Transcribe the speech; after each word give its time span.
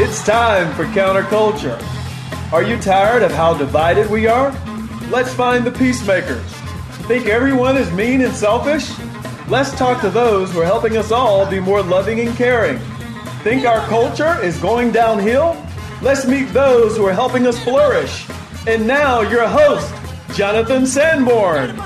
It's 0.00 0.24
time 0.24 0.74
for 0.74 0.84
counterculture. 0.86 1.82
Are 2.52 2.62
you 2.62 2.78
tired 2.78 3.22
of 3.22 3.32
how 3.32 3.54
divided 3.54 4.08
we 4.08 4.26
are? 4.26 4.50
Let's 5.10 5.32
find 5.34 5.66
the 5.66 5.72
peacemakers. 5.72 6.44
Think 7.06 7.26
everyone 7.26 7.76
is 7.76 7.90
mean 7.92 8.20
and 8.22 8.32
selfish? 8.32 8.90
Let's 9.48 9.76
talk 9.76 10.00
to 10.02 10.10
those 10.10 10.52
who 10.52 10.60
are 10.60 10.64
helping 10.64 10.96
us 10.96 11.10
all 11.10 11.48
be 11.50 11.58
more 11.58 11.82
loving 11.82 12.20
and 12.20 12.36
caring. 12.36 12.78
Think 13.42 13.66
our 13.66 13.80
culture 13.88 14.38
is 14.42 14.58
going 14.58 14.92
downhill? 14.92 15.56
Let's 16.00 16.26
meet 16.26 16.52
those 16.52 16.96
who 16.96 17.06
are 17.06 17.12
helping 17.12 17.46
us 17.46 17.62
flourish. 17.64 18.26
And 18.66 18.86
now, 18.86 19.22
your 19.22 19.48
host, 19.48 19.92
Jonathan 20.36 20.86
Sanborn. 20.86 21.80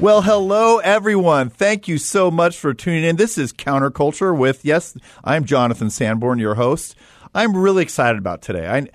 Well, 0.00 0.22
hello, 0.22 0.78
everyone. 0.78 1.50
Thank 1.50 1.88
you 1.88 1.98
so 1.98 2.30
much 2.30 2.56
for 2.56 2.72
tuning 2.72 3.02
in. 3.02 3.16
This 3.16 3.36
is 3.36 3.52
Counterculture 3.52 4.36
with, 4.36 4.64
yes, 4.64 4.96
I'm 5.24 5.44
Jonathan 5.44 5.90
Sanborn, 5.90 6.38
your 6.38 6.54
host. 6.54 6.94
I'm 7.34 7.56
really 7.56 7.82
excited 7.82 8.16
about 8.16 8.40
today. 8.40 8.68
I, 8.68 8.86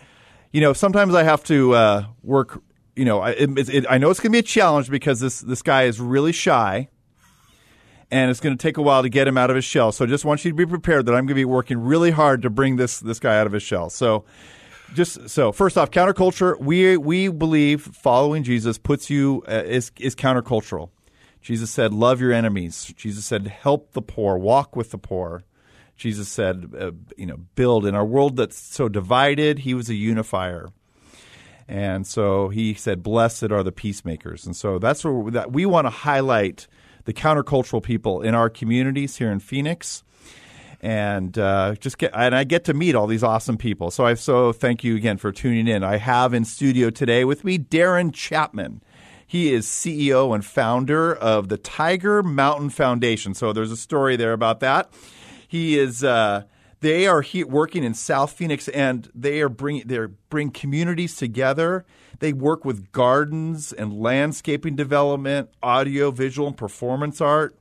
you 0.54 0.62
know, 0.62 0.72
sometimes 0.72 1.14
I 1.14 1.24
have 1.24 1.44
to 1.46 1.74
uh, 1.74 2.06
work. 2.24 2.64
You 2.96 3.04
know, 3.04 3.20
I, 3.20 3.32
it, 3.32 3.70
it, 3.70 3.86
I 3.90 3.98
know 3.98 4.12
it's 4.12 4.22
going 4.22 4.32
to 4.32 4.36
be 4.36 4.40
a 4.40 4.44
challenge 4.44 4.90
because 4.90 5.20
this 5.20 5.42
this 5.42 5.62
guy 5.62 5.84
is 5.84 6.00
really 6.00 6.32
shy, 6.32 6.88
and 8.10 8.32
it's 8.32 8.40
going 8.40 8.58
to 8.58 8.62
take 8.62 8.78
a 8.78 8.82
while 8.82 9.04
to 9.04 9.10
get 9.10 9.28
him 9.28 9.38
out 9.38 9.50
of 9.50 9.58
his 9.58 9.66
shell. 9.66 9.92
So, 9.92 10.06
I 10.06 10.08
just 10.08 10.24
want 10.24 10.46
you 10.46 10.52
to 10.52 10.56
be 10.56 10.66
prepared 10.66 11.06
that 11.08 11.12
I'm 11.12 11.26
going 11.26 11.28
to 11.28 11.34
be 11.34 11.44
working 11.44 11.80
really 11.80 12.12
hard 12.12 12.44
to 12.44 12.50
bring 12.50 12.78
this 12.78 13.02
this 13.02 13.20
guy 13.20 13.38
out 13.38 13.46
of 13.46 13.52
his 13.52 13.64
shell. 13.64 13.90
So, 13.90 14.24
just 14.94 15.30
so 15.30 15.52
first 15.52 15.78
off, 15.78 15.92
counterculture. 15.92 16.60
We 16.60 16.98
we 16.98 17.28
believe 17.28 17.82
following 17.82 18.44
Jesus 18.44 18.78
puts 18.78 19.10
you 19.10 19.44
uh, 19.48 19.64
is 19.66 19.92
is 20.00 20.16
countercultural. 20.16 20.90
Jesus 21.42 21.72
said, 21.72 21.94
"Love 21.94 22.22
your 22.22 22.32
enemies." 22.32 22.94
Jesus 22.96 23.26
said, 23.26 23.48
"Help 23.48 23.92
the 23.94 24.02
poor, 24.02 24.38
walk 24.38 24.76
with 24.76 24.92
the 24.92 24.98
poor." 24.98 25.44
Jesus 25.98 26.28
said, 26.28 26.74
uh, 26.80 26.92
"You 27.18 27.26
know, 27.26 27.38
build." 27.56 27.86
In 27.86 27.96
our 27.96 28.06
world 28.06 28.38
that's 28.38 28.58
so 28.58 28.88
divided, 28.88 29.60
He 29.60 29.74
was 29.74 29.90
a 29.90 29.96
unifier, 29.96 30.70
and 31.68 32.08
so 32.08 32.50
He 32.50 32.74
said, 32.74 33.04
"Blessed 33.04 33.52
are 33.52 33.64
the 33.64 33.72
peacemakers." 33.72 34.46
And 34.46 34.56
so 34.56 34.80
that's 34.80 35.04
where 35.04 35.32
that 35.32 35.52
we 35.52 35.66
want 35.66 35.86
to 35.86 35.92
highlight 35.92 36.68
the 37.06 37.14
countercultural 37.14 37.84
people 37.84 38.22
in 38.22 38.34
our 38.34 38.50
communities 38.50 39.18
here 39.18 39.32
in 39.32 39.40
Phoenix 39.40 40.04
and 40.84 41.38
uh, 41.38 41.76
just 41.80 41.98
get 41.98 42.12
and 42.14 42.36
I 42.36 42.44
get 42.44 42.66
to 42.66 42.74
meet 42.74 42.94
all 42.94 43.08
these 43.08 43.24
awesome 43.24 43.58
people. 43.58 43.90
So 43.90 44.06
I 44.06 44.16
so 44.16 44.52
thank 44.52 44.84
you 44.84 44.98
again 44.98 45.18
for 45.18 45.32
tuning 45.32 45.68
in. 45.68 45.82
I 45.82 45.96
have 45.96 46.34
in 46.34 46.44
studio 46.44 46.90
today 46.90 47.24
with 47.24 47.46
me 47.46 47.58
Darren 47.58 48.14
Chapman. 48.14 48.84
He 49.26 49.54
is 49.54 49.66
CEO 49.66 50.36
and 50.36 50.46
founder 50.46 51.16
of 51.16 51.48
the 51.48 51.58
Tiger 51.58 52.22
Mountain 52.22 52.72
Foundation. 52.72 53.34
So 53.34 53.54
there's 53.54 53.72
a 53.72 53.78
story 53.78 54.18
there 54.18 54.34
about 54.34 54.60
that. 54.60 54.94
He 55.48 55.80
is. 55.80 56.04
Uh, 56.04 56.44
they 56.82 57.08
are 57.08 57.22
he, 57.22 57.46
working 57.46 57.86
in 57.86 57.94
South 57.94 58.34
Phoenix, 58.34 58.68
and 58.68 59.10
they 59.16 59.40
are 59.40 59.48
bringing 59.48 59.88
they 59.88 60.00
bring 60.30 60.52
communities 60.52 61.16
together. 61.16 61.86
They 62.20 62.34
work 62.34 62.66
with 62.66 62.92
gardens 62.92 63.72
and 63.72 64.02
landscaping 64.02 64.76
development, 64.76 65.50
audio, 65.64 66.12
visual, 66.12 66.50
and 66.50 66.58
performance 66.58 67.22
art, 67.22 67.58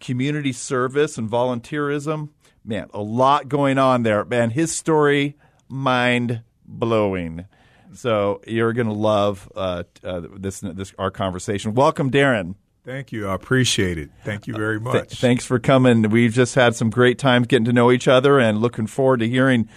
community 0.00 0.54
service 0.54 1.18
and 1.18 1.28
volunteerism 1.28 2.30
man, 2.64 2.88
a 2.92 3.00
lot 3.00 3.48
going 3.48 3.78
on 3.78 4.02
there. 4.02 4.24
Man, 4.24 4.50
his 4.50 4.74
story, 4.74 5.36
mind 5.68 6.42
blowing. 6.64 7.46
So 7.94 8.40
you're 8.46 8.72
going 8.72 8.86
to 8.86 8.92
love 8.92 9.50
uh, 9.54 9.84
uh, 10.02 10.22
this 10.36 10.60
this 10.60 10.94
our 10.98 11.10
conversation. 11.10 11.74
Welcome, 11.74 12.10
Darren. 12.10 12.54
Thank 12.84 13.12
you. 13.12 13.28
I 13.28 13.34
appreciate 13.34 13.96
it. 13.98 14.10
Thank 14.24 14.48
you 14.48 14.54
very 14.54 14.80
much. 14.80 15.10
Th- 15.10 15.20
thanks 15.20 15.44
for 15.44 15.60
coming. 15.60 16.10
We've 16.10 16.32
just 16.32 16.56
had 16.56 16.74
some 16.74 16.90
great 16.90 17.16
times 17.16 17.46
getting 17.46 17.66
to 17.66 17.72
know 17.72 17.92
each 17.92 18.08
other 18.08 18.40
and 18.40 18.58
looking 18.58 18.88
forward 18.88 19.20
to 19.20 19.28
hearing. 19.28 19.68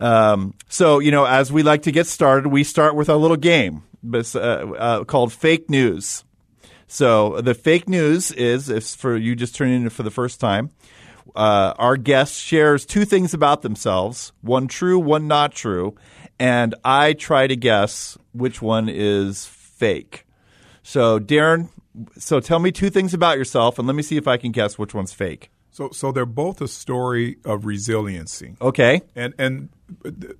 Um, 0.00 0.54
so, 0.68 0.98
you 0.98 1.10
know, 1.10 1.26
as 1.26 1.52
we 1.52 1.62
like 1.62 1.82
to 1.82 1.92
get 1.92 2.06
started, 2.06 2.48
we 2.48 2.64
start 2.64 2.94
with 2.94 3.10
a 3.10 3.16
little 3.16 3.36
game 3.36 3.82
uh, 4.12 4.18
uh, 4.18 5.04
called 5.04 5.32
Fake 5.32 5.68
News. 5.68 6.24
So, 6.86 7.40
the 7.40 7.54
fake 7.54 7.88
news 7.88 8.30
is, 8.32 8.68
if 8.70 8.86
for 8.86 9.16
you 9.16 9.34
just 9.36 9.54
tuning 9.56 9.82
in 9.82 9.90
for 9.90 10.02
the 10.02 10.10
first 10.10 10.40
time, 10.40 10.70
uh, 11.34 11.74
our 11.78 11.96
guest 11.96 12.40
shares 12.40 12.86
two 12.86 13.04
things 13.04 13.34
about 13.34 13.62
themselves 13.62 14.32
one 14.42 14.68
true, 14.68 14.98
one 14.98 15.26
not 15.26 15.52
true. 15.52 15.94
And 16.38 16.74
I 16.84 17.12
try 17.12 17.46
to 17.46 17.56
guess 17.56 18.18
which 18.32 18.60
one 18.60 18.88
is 18.88 19.46
fake. 19.46 20.26
So, 20.82 21.18
Darren, 21.20 21.68
so 22.18 22.40
tell 22.40 22.58
me 22.58 22.72
two 22.72 22.90
things 22.90 23.14
about 23.14 23.38
yourself, 23.38 23.78
and 23.78 23.86
let 23.86 23.94
me 23.94 24.02
see 24.02 24.16
if 24.16 24.26
I 24.26 24.36
can 24.36 24.52
guess 24.52 24.78
which 24.78 24.94
one's 24.94 25.12
fake. 25.12 25.50
So, 25.70 25.90
so 25.90 26.12
they're 26.12 26.26
both 26.26 26.60
a 26.60 26.68
story 26.68 27.38
of 27.44 27.66
resiliency. 27.66 28.56
Okay. 28.60 29.02
And 29.16 29.34
and 29.38 29.68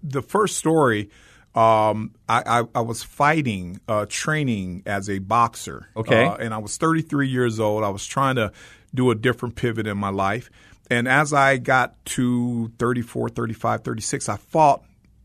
the 0.03 0.23
first 0.23 0.56
story, 0.56 1.11
um, 1.55 2.12
I, 2.28 2.61
I, 2.61 2.65
I, 2.75 2.81
was 2.81 3.03
fighting, 3.03 3.81
uh, 3.89 4.06
training 4.09 4.83
as 4.87 5.09
a 5.09 5.19
boxer. 5.19 5.89
Okay. 5.97 6.25
Uh, 6.25 6.37
and 6.37 6.55
I 6.55 6.59
was 6.59 6.77
33 6.77 7.28
years 7.28 7.61
old. 7.61 7.84
I 7.84 7.89
was 7.91 8.06
trying 8.06 8.37
to 8.37 8.53
do 8.94 9.11
a 9.11 9.15
different 9.15 9.55
pivot 9.55 9.87
in 9.87 9.99
my 9.99 10.09
life. 10.09 10.50
And 10.91 11.09
as 11.09 11.33
I 11.33 11.56
got 11.56 12.03
to 12.06 12.71
34, 12.78 13.31
35, 13.31 13.83
36, 13.83 14.28
I 14.28 14.37
fought 14.37 14.84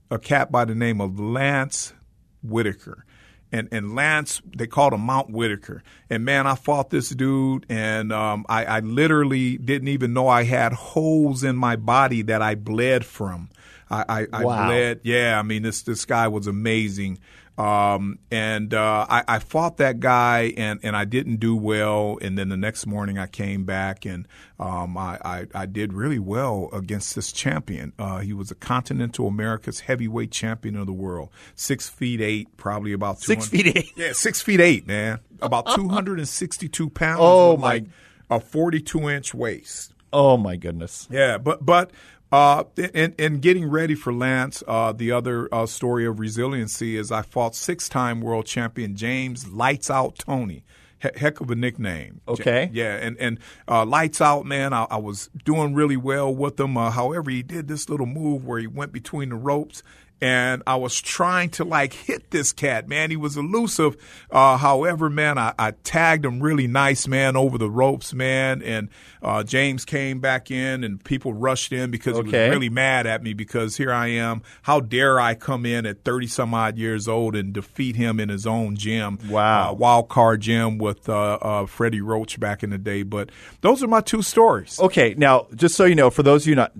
a 0.09 0.17
cat 0.17 0.51
by 0.51 0.65
the 0.65 0.75
name 0.75 1.01
of 1.01 1.19
Lance 1.19 1.93
Whitaker. 2.41 3.05
And, 3.51 3.67
and 3.71 3.95
Lance, 3.95 4.41
they 4.55 4.67
called 4.67 4.93
him 4.93 5.01
Mount 5.01 5.31
Whitaker. 5.31 5.83
And 6.09 6.23
man, 6.23 6.45
I 6.45 6.55
fought 6.55 6.91
this 6.91 7.09
dude, 7.09 7.65
and 7.67 8.13
um, 8.13 8.45
I, 8.47 8.65
I 8.65 8.79
literally 8.81 9.57
didn't 9.57 9.87
even 9.87 10.13
know 10.13 10.27
I 10.27 10.43
had 10.43 10.71
holes 10.71 11.43
in 11.43 11.55
my 11.55 11.75
body 11.75 12.21
that 12.23 12.43
I 12.43 12.53
bled 12.55 13.05
from. 13.05 13.49
I, 13.89 14.27
I, 14.31 14.43
wow. 14.43 14.49
I 14.49 14.65
bled. 14.67 14.99
Yeah, 15.03 15.39
I 15.39 15.41
mean 15.41 15.63
this 15.63 15.81
this 15.81 16.05
guy 16.05 16.27
was 16.27 16.45
amazing. 16.45 17.17
Um, 17.59 18.19
and 18.31 18.73
uh, 18.73 19.05
I, 19.09 19.23
I, 19.27 19.39
fought 19.39 19.77
that 19.77 19.99
guy, 19.99 20.53
and, 20.55 20.79
and 20.81 20.95
I 20.95 21.03
didn't 21.03 21.41
do 21.41 21.57
well. 21.57 22.17
And 22.21 22.37
then 22.37 22.47
the 22.47 22.55
next 22.55 22.87
morning, 22.87 23.17
I 23.17 23.27
came 23.27 23.65
back, 23.65 24.05
and 24.05 24.29
um, 24.61 24.97
I, 24.97 25.19
I, 25.25 25.47
I, 25.53 25.65
did 25.65 25.91
really 25.91 26.19
well 26.19 26.69
against 26.71 27.15
this 27.15 27.33
champion. 27.33 27.91
Uh, 27.99 28.19
he 28.19 28.31
was 28.31 28.49
a 28.49 28.55
Continental 28.55 29.27
America's 29.27 29.81
heavyweight 29.81 30.31
champion 30.31 30.77
of 30.77 30.85
the 30.85 30.93
world, 30.93 31.31
six 31.53 31.89
feet 31.89 32.21
eight, 32.21 32.55
probably 32.55 32.93
about 32.93 33.19
six 33.19 33.49
feet 33.49 33.75
eight. 33.75 33.91
Yeah, 33.93 34.13
six 34.13 34.41
feet 34.41 34.61
eight, 34.61 34.87
man, 34.87 35.19
about 35.41 35.75
two 35.75 35.89
hundred 35.89 36.19
and 36.19 36.29
sixty-two 36.29 36.91
pounds. 36.91 37.19
Oh 37.21 37.57
my! 37.57 37.73
Like 37.73 37.85
a 38.29 38.39
forty-two 38.39 39.09
inch 39.09 39.33
waist. 39.33 39.93
Oh 40.13 40.37
my 40.37 40.55
goodness! 40.55 41.09
Yeah, 41.11 41.37
but 41.37 41.65
but 41.65 41.91
uh, 42.31 42.63
and, 42.93 43.15
and 43.17 43.41
getting 43.41 43.69
ready 43.69 43.95
for 43.95 44.13
Lance, 44.13 44.63
uh, 44.67 44.91
the 44.91 45.11
other 45.11 45.53
uh, 45.53 45.65
story 45.65 46.05
of 46.05 46.19
resiliency 46.19 46.95
is 46.95 47.11
I 47.11 47.23
fought 47.23 47.55
six 47.55 47.89
time 47.89 48.21
world 48.21 48.45
champion 48.45 48.95
James 48.95 49.47
Lights 49.47 49.89
Out 49.89 50.19
Toney. 50.19 50.63
He- 51.01 51.09
heck 51.15 51.39
of 51.39 51.49
a 51.49 51.55
nickname. 51.55 52.21
Okay. 52.27 52.69
Yeah, 52.73 52.95
and 52.95 53.17
and 53.17 53.39
uh, 53.67 53.85
lights 53.85 54.21
out, 54.21 54.45
man. 54.45 54.73
I, 54.73 54.85
I, 54.91 54.97
was 54.97 55.29
doing 55.45 55.73
really 55.73 55.97
well 55.97 56.33
with 56.33 56.59
him. 56.59 56.77
Uh, 56.77 56.91
however, 56.91 57.31
he 57.31 57.41
did 57.41 57.67
this 57.67 57.89
little 57.89 58.05
move 58.05 58.45
where 58.45 58.59
he 58.59 58.67
went 58.67 58.91
between 58.91 59.29
the 59.29 59.35
ropes 59.35 59.81
and 60.21 60.63
I 60.67 60.75
was 60.75 60.99
trying 60.99 61.49
to 61.51 61.63
like 61.63 61.93
hit 61.93 62.31
this 62.31 62.51
cat, 62.51 62.87
man. 62.87 63.09
He 63.09 63.15
was 63.15 63.37
elusive. 63.37 63.95
Uh, 64.29 64.57
however, 64.57 65.09
man, 65.09 65.37
I, 65.37 65.53
I, 65.57 65.71
tagged 65.71 66.25
him 66.25 66.41
really 66.41 66.67
nice, 66.67 67.07
man, 67.07 67.37
over 67.37 67.57
the 67.57 67.69
ropes, 67.69 68.13
man. 68.13 68.61
And 68.61 68.89
uh, 69.23 69.43
James 69.43 69.85
came 69.85 70.19
back 70.19 70.51
in, 70.51 70.83
and 70.83 71.03
people 71.03 71.33
rushed 71.33 71.71
in 71.71 71.89
because 71.89 72.17
okay. 72.17 72.29
he 72.29 72.37
was 72.37 72.49
really 72.49 72.69
mad 72.69 73.07
at 73.07 73.23
me 73.23 73.33
because 73.33 73.77
here 73.77 73.93
I 73.93 74.07
am. 74.07 74.41
How 74.63 74.79
dare 74.79 75.19
I 75.19 75.35
come 75.35 75.65
in 75.65 75.85
at 75.85 76.03
thirty 76.03 76.27
some 76.27 76.53
odd 76.53 76.77
years 76.77 77.07
old 77.07 77.35
and 77.35 77.53
defeat 77.53 77.95
him 77.95 78.19
in 78.19 78.29
his 78.29 78.45
own 78.45 78.75
gym? 78.75 79.19
Wow, 79.29 79.71
uh, 79.71 79.73
wild 79.73 80.09
card 80.09 80.41
gym 80.41 80.77
with 80.77 81.07
uh, 81.07 81.39
uh, 81.41 81.65
Freddie 81.65 82.01
Roach 82.01 82.39
back 82.39 82.61
in 82.61 82.71
the 82.71 82.77
day. 82.77 83.03
But 83.03 83.29
those 83.61 83.81
are 83.83 83.87
my 83.87 84.01
two 84.01 84.21
stories. 84.21 84.79
Okay, 84.79 85.15
now 85.17 85.47
just 85.55 85.75
so 85.75 85.85
you 85.85 85.95
know, 85.95 86.09
for 86.09 86.23
those 86.23 86.43
of 86.43 86.49
you 86.49 86.55
not, 86.55 86.73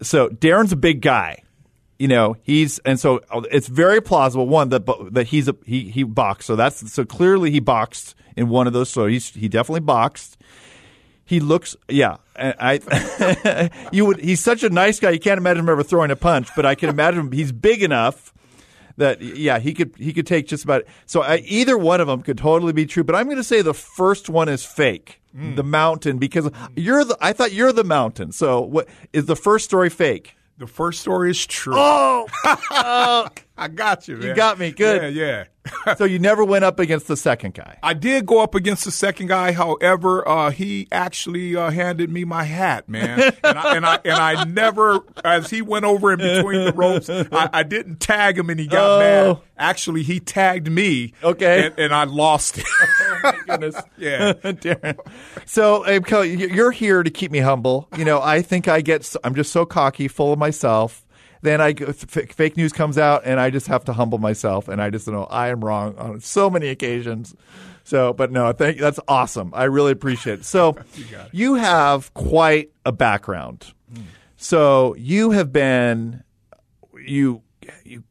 so 0.00 0.28
Darren's 0.28 0.72
a 0.72 0.76
big 0.76 1.00
guy 1.00 1.41
you 2.02 2.08
know 2.08 2.36
he's 2.42 2.80
and 2.80 2.98
so 2.98 3.20
it's 3.52 3.68
very 3.68 4.02
plausible 4.02 4.48
one 4.48 4.70
that 4.70 4.84
that 5.12 5.28
he's 5.28 5.46
a 5.46 5.54
he 5.64 5.88
he 5.88 6.02
boxed. 6.02 6.48
So 6.48 6.56
that's 6.56 6.92
so 6.92 7.04
clearly 7.04 7.52
he 7.52 7.60
boxed 7.60 8.16
in 8.36 8.48
one 8.48 8.66
of 8.66 8.72
those 8.72 8.90
so 8.90 9.06
he's 9.06 9.30
he 9.30 9.48
definitely 9.48 9.82
boxed. 9.82 10.36
He 11.24 11.38
looks 11.38 11.76
yeah 11.88 12.16
i 12.36 13.70
you 13.92 14.04
would 14.04 14.18
he's 14.20 14.40
such 14.40 14.64
a 14.64 14.68
nice 14.68 14.98
guy 14.98 15.10
you 15.10 15.20
can't 15.20 15.38
imagine 15.38 15.60
him 15.60 15.68
ever 15.68 15.82
throwing 15.82 16.10
a 16.10 16.16
punch 16.16 16.48
but 16.56 16.66
i 16.66 16.74
can 16.74 16.90
imagine 16.90 17.30
he's 17.30 17.52
big 17.52 17.82
enough 17.82 18.34
that 18.96 19.22
yeah 19.22 19.58
he 19.58 19.72
could 19.72 19.94
he 19.96 20.12
could 20.12 20.26
take 20.26 20.46
just 20.48 20.64
about 20.64 20.82
so 21.06 21.22
I, 21.22 21.36
either 21.46 21.78
one 21.78 22.00
of 22.00 22.08
them 22.08 22.22
could 22.22 22.36
totally 22.36 22.72
be 22.72 22.84
true 22.84 23.04
but 23.04 23.14
i'm 23.14 23.26
going 23.26 23.36
to 23.36 23.44
say 23.44 23.62
the 23.62 23.72
first 23.72 24.28
one 24.28 24.48
is 24.48 24.64
fake. 24.64 25.20
Mm. 25.34 25.56
the 25.56 25.62
mountain 25.62 26.18
because 26.18 26.50
you're 26.76 27.04
the 27.04 27.16
i 27.20 27.32
thought 27.32 27.52
you're 27.52 27.72
the 27.72 27.84
mountain 27.84 28.32
so 28.32 28.60
what 28.60 28.88
is 29.14 29.24
the 29.26 29.36
first 29.36 29.64
story 29.64 29.88
fake 29.88 30.36
the 30.62 30.68
first 30.68 31.00
story 31.00 31.32
is 31.32 31.44
true. 31.44 31.74
Oh, 31.76 32.28
uh, 32.70 33.28
I 33.56 33.68
got 33.68 34.08
you, 34.08 34.16
man. 34.16 34.28
You 34.28 34.34
got 34.34 34.58
me. 34.58 34.70
Good. 34.72 35.14
Yeah, 35.14 35.44
yeah. 35.86 35.94
so 35.96 36.04
you 36.04 36.18
never 36.18 36.42
went 36.44 36.64
up 36.64 36.80
against 36.80 37.06
the 37.06 37.16
second 37.16 37.54
guy. 37.54 37.78
I 37.82 37.94
did 37.94 38.26
go 38.26 38.42
up 38.42 38.54
against 38.56 38.84
the 38.84 38.90
second 38.90 39.28
guy. 39.28 39.52
However, 39.52 40.26
uh, 40.26 40.50
he 40.50 40.88
actually 40.90 41.54
uh, 41.54 41.70
handed 41.70 42.10
me 42.10 42.24
my 42.24 42.42
hat, 42.44 42.88
man, 42.88 43.20
and 43.44 43.58
I, 43.58 43.76
and 43.76 43.86
I 43.86 43.94
and 44.04 44.12
I 44.14 44.44
never, 44.44 45.00
as 45.24 45.50
he 45.50 45.62
went 45.62 45.84
over 45.84 46.12
in 46.12 46.18
between 46.18 46.64
the 46.64 46.72
ropes, 46.72 47.08
I, 47.08 47.48
I 47.52 47.62
didn't 47.62 48.00
tag 48.00 48.38
him, 48.38 48.50
and 48.50 48.58
he 48.58 48.66
got 48.66 48.82
Oh. 48.90 48.98
mad. 49.34 49.38
Actually, 49.56 50.02
he 50.02 50.18
tagged 50.18 50.68
me. 50.68 51.12
Okay. 51.22 51.66
and, 51.66 51.78
and 51.78 51.94
I 51.94 52.04
lost 52.04 52.58
it. 52.58 52.64
Oh 53.24 53.30
my 53.30 53.38
goodness. 53.46 53.76
yeah. 53.96 54.32
Darren. 54.32 54.98
So, 55.46 55.84
Kelly, 56.00 56.34
you're 56.52 56.72
here 56.72 57.04
to 57.04 57.10
keep 57.10 57.30
me 57.30 57.38
humble. 57.38 57.86
You 57.96 58.04
know, 58.04 58.20
I 58.20 58.42
think 58.42 58.66
I 58.66 58.80
get, 58.80 59.14
I'm 59.22 59.36
just 59.36 59.52
so 59.52 59.64
cocky, 59.64 60.08
full 60.08 60.32
of 60.32 60.40
myself. 60.40 61.04
Then 61.42 61.60
I 61.60 61.74
fake 61.74 62.56
news 62.56 62.72
comes 62.72 62.96
out, 62.98 63.22
and 63.24 63.40
I 63.40 63.50
just 63.50 63.66
have 63.66 63.84
to 63.86 63.92
humble 63.92 64.18
myself, 64.18 64.68
and 64.68 64.80
I 64.80 64.90
just 64.90 65.08
know 65.08 65.24
I 65.24 65.48
am 65.48 65.64
wrong 65.64 65.96
on 65.98 66.20
so 66.20 66.48
many 66.48 66.68
occasions. 66.68 67.34
So, 67.84 68.12
but 68.12 68.30
no, 68.30 68.52
thank 68.52 68.76
you. 68.76 68.82
that's 68.82 69.00
awesome. 69.08 69.50
I 69.52 69.64
really 69.64 69.90
appreciate 69.90 70.40
it. 70.40 70.44
So, 70.44 70.76
you 71.32 71.54
have 71.54 72.14
quite 72.14 72.70
a 72.86 72.92
background. 72.92 73.72
So, 74.36 74.94
you 74.94 75.32
have 75.32 75.52
been 75.52 76.22
you 77.04 77.42
you 77.84 78.04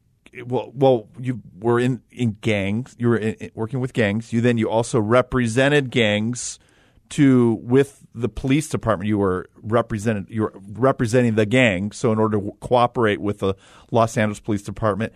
well 0.44 0.70
well 0.74 1.08
you 1.18 1.40
were 1.58 1.78
in 1.78 2.02
in 2.10 2.36
gangs 2.40 2.94
you 2.98 3.08
were 3.08 3.16
in, 3.16 3.34
in- 3.34 3.50
working 3.54 3.80
with 3.80 3.92
gangs 3.92 4.32
you 4.32 4.40
then 4.40 4.56
you 4.56 4.68
also 4.68 4.98
represented 4.98 5.90
gangs 5.90 6.58
to 7.12 7.58
with 7.62 8.06
the 8.14 8.28
police 8.28 8.68
department 8.68 9.08
you 9.08 9.18
were 9.18 9.48
represented 9.62 10.26
you 10.28 10.42
were 10.42 10.52
representing 10.72 11.34
the 11.34 11.46
gang. 11.46 11.92
So 11.92 12.12
in 12.12 12.18
order 12.18 12.38
to 12.38 12.52
cooperate 12.60 13.20
with 13.20 13.38
the 13.38 13.54
Los 13.90 14.16
Angeles 14.16 14.40
Police 14.40 14.62
Department 14.62 15.12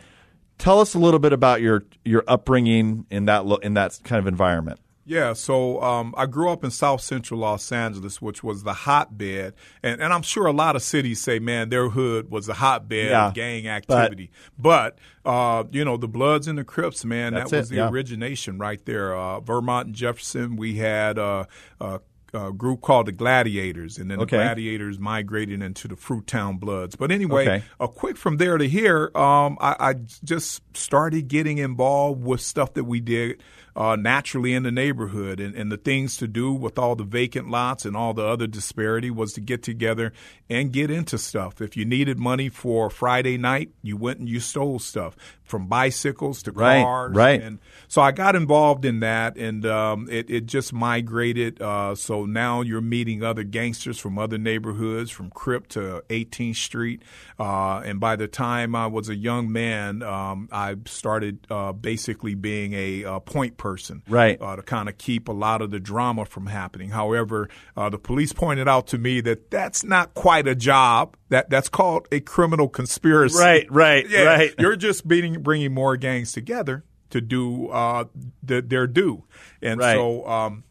tell 0.59 0.81
us 0.81 0.95
a 0.95 0.99
little 0.99 1.21
bit 1.21 1.33
about 1.33 1.61
your 1.61 1.85
your 2.05 2.25
upbringing 2.27 3.07
in 3.11 3.27
that 3.27 3.45
in 3.63 3.75
that 3.75 3.99
kind 4.05 4.19
of 4.19 4.27
environment 4.27 4.81
Yeah, 5.09 5.35
so 5.35 5.81
um, 5.83 6.15
I 6.17 6.27
grew 6.27 6.51
up 6.51 6.65
in 6.65 6.73
South 6.73 7.01
Central 7.01 7.39
Los 7.39 7.71
Angeles, 7.71 8.21
which 8.21 8.43
was 8.43 8.65
the 8.65 8.73
hotbed, 8.73 9.55
and, 9.81 10.01
and 10.01 10.13
I'm 10.13 10.23
sure 10.23 10.47
a 10.47 10.53
lot 10.53 10.75
of 10.75 10.83
cities 10.83 11.21
say, 11.21 11.39
man, 11.39 11.69
their 11.69 11.89
hood 11.91 12.29
was 12.29 12.47
the 12.47 12.55
hotbed 12.55 13.11
Yeah, 13.11 13.29
of 13.29 13.35
gang 13.35 13.69
activity. 13.69 14.33
But, 14.59 14.99
uh, 15.25 15.63
you 15.71 15.85
know, 15.85 15.97
the 15.97 16.09
Bloods 16.09 16.49
and 16.49 16.59
the 16.59 16.65
Crips, 16.65 17.05
man, 17.05 17.35
that 17.35 17.45
was 17.53 17.71
it, 17.71 17.75
the 17.75 17.77
yeah. 17.77 17.89
origination 17.89 18.59
right 18.59 18.85
there. 18.85 19.17
Uh, 19.17 19.39
Vermont 19.39 19.87
and 19.87 19.95
Jefferson, 19.95 20.57
we 20.57 20.75
had 20.75 21.21
uh, 21.21 21.45
uh, 21.81 21.99
a 22.37 22.53
group 22.53 22.83
called 22.83 23.07
the 23.07 23.13
Gladiators, 23.13 23.99
and 23.99 24.11
then 24.11 24.21
Okay. 24.21 24.37
the 24.37 24.43
Gladiators 24.43 24.99
migrated 24.99 25.63
into 25.63 25.89
the 25.89 25.97
Fruit 25.97 26.27
Town 26.27 26.59
Bloods. 26.59 26.95
But 26.97 27.11
anyway, 27.11 27.43
Okay. 27.43 27.65
a 27.81 27.89
quick 27.89 28.17
from 28.17 28.37
there 28.37 28.59
to 28.59 28.69
here, 28.69 29.11
um, 29.17 29.57
I, 29.61 29.77
I 29.79 29.95
just 30.25 30.63
started 30.77 31.29
getting 31.29 31.59
involved 31.59 32.23
with 32.23 32.41
stuff 32.41 32.75
that 32.75 32.85
we 32.85 33.01
did 33.01 33.43
uh, 33.75 33.95
naturally 33.97 34.55
in 34.55 34.63
the 34.63 34.71
neighborhood. 34.73 35.39
And, 35.41 35.55
and 35.55 35.71
the 35.71 35.77
things 35.77 36.17
to 36.19 36.27
do 36.27 36.53
with 36.53 36.79
all 36.79 36.97
the 36.97 37.05
vacant 37.05 37.51
lots 37.51 37.85
and 37.85 37.97
all 37.97 38.15
the 38.15 38.25
other 38.25 38.47
disparity 38.47 39.11
was 39.11 39.33
to 39.35 39.41
get 39.41 39.63
together 39.63 40.13
and 40.49 40.73
get 40.73 40.91
into 40.91 41.19
stuff. 41.19 41.61
If 41.61 41.77
you 41.77 41.85
needed 41.85 42.19
money 42.19 42.49
for 42.49 42.89
Friday 42.91 43.37
night, 43.37 43.71
you 43.83 43.97
went 43.97 44.19
and 44.19 44.29
you 44.29 44.41
stole 44.41 44.79
stuff 44.79 45.17
from 45.47 45.67
bicycles 45.69 46.43
to 46.43 46.53
cars. 46.53 47.15
right. 47.15 47.41
And 47.41 47.59
so 47.89 48.03
I 48.03 48.11
got 48.13 48.35
involved 48.37 48.85
in 48.85 49.01
that, 49.01 49.37
and 49.37 49.65
um, 49.65 50.09
it, 50.11 50.29
it 50.29 50.47
just 50.47 50.73
migrated. 50.73 51.63
Uh, 51.63 51.95
so 51.95 52.25
now 52.27 52.61
you're 52.63 52.81
meeting 52.81 53.23
other 53.23 53.45
gangsters 53.45 53.99
from 53.99 54.19
other 54.19 54.39
neighborhoods, 54.39 55.11
from 55.11 55.31
Crip 55.31 55.69
to 55.69 56.03
18th 56.09 56.57
Street. 56.57 57.03
Uh, 57.39 57.79
and 57.85 58.01
by 58.01 58.17
the 58.17 58.27
time 58.29 58.75
I 58.75 58.89
was 58.89 59.09
a 59.09 59.15
young 59.15 59.53
man, 59.53 60.03
um, 60.03 60.49
I 60.51 60.75
started 60.87 61.47
uh, 61.49 61.73
basically 61.73 62.35
being 62.35 62.73
a 62.75 63.21
point 63.21 63.57
person, 63.57 64.03
Right. 64.09 64.41
Uh, 64.41 64.57
to 64.57 64.63
kind 64.63 64.89
of 64.89 64.99
keep 64.99 65.29
a 65.29 65.33
lot 65.33 65.63
of 65.63 65.71
the 65.71 65.79
drama 65.79 66.25
from 66.25 66.47
happening. 66.47 66.91
However, 66.91 67.49
uh, 67.77 67.89
the 67.89 67.99
police 67.99 68.33
pointed 68.33 68.69
out 68.69 68.89
to 68.89 68.99
me 68.99 69.21
that 69.23 69.51
that's 69.51 69.85
not 69.85 70.15
quite 70.15 70.49
a 70.49 70.55
job. 70.55 71.17
That 71.29 71.51
that's 71.51 71.69
called 71.69 72.07
a 72.13 72.21
criminal 72.21 72.69
conspiracy. 72.69 73.39
Right, 73.39 73.67
right, 73.71 74.07
Yeah, 74.11 74.23
right. 74.23 74.55
You're 74.59 74.77
just 74.77 75.07
beating, 75.07 75.36
bringing 75.43 75.73
more 75.75 75.97
gangs 75.97 76.33
together 76.33 76.85
to 77.11 77.21
do 77.21 77.69
uh, 77.69 78.05
the, 78.43 78.61
their 78.63 78.87
due, 78.87 79.25
and 79.63 79.81
Right. 79.81 79.95
so. 79.95 80.27
Um, 80.29 80.63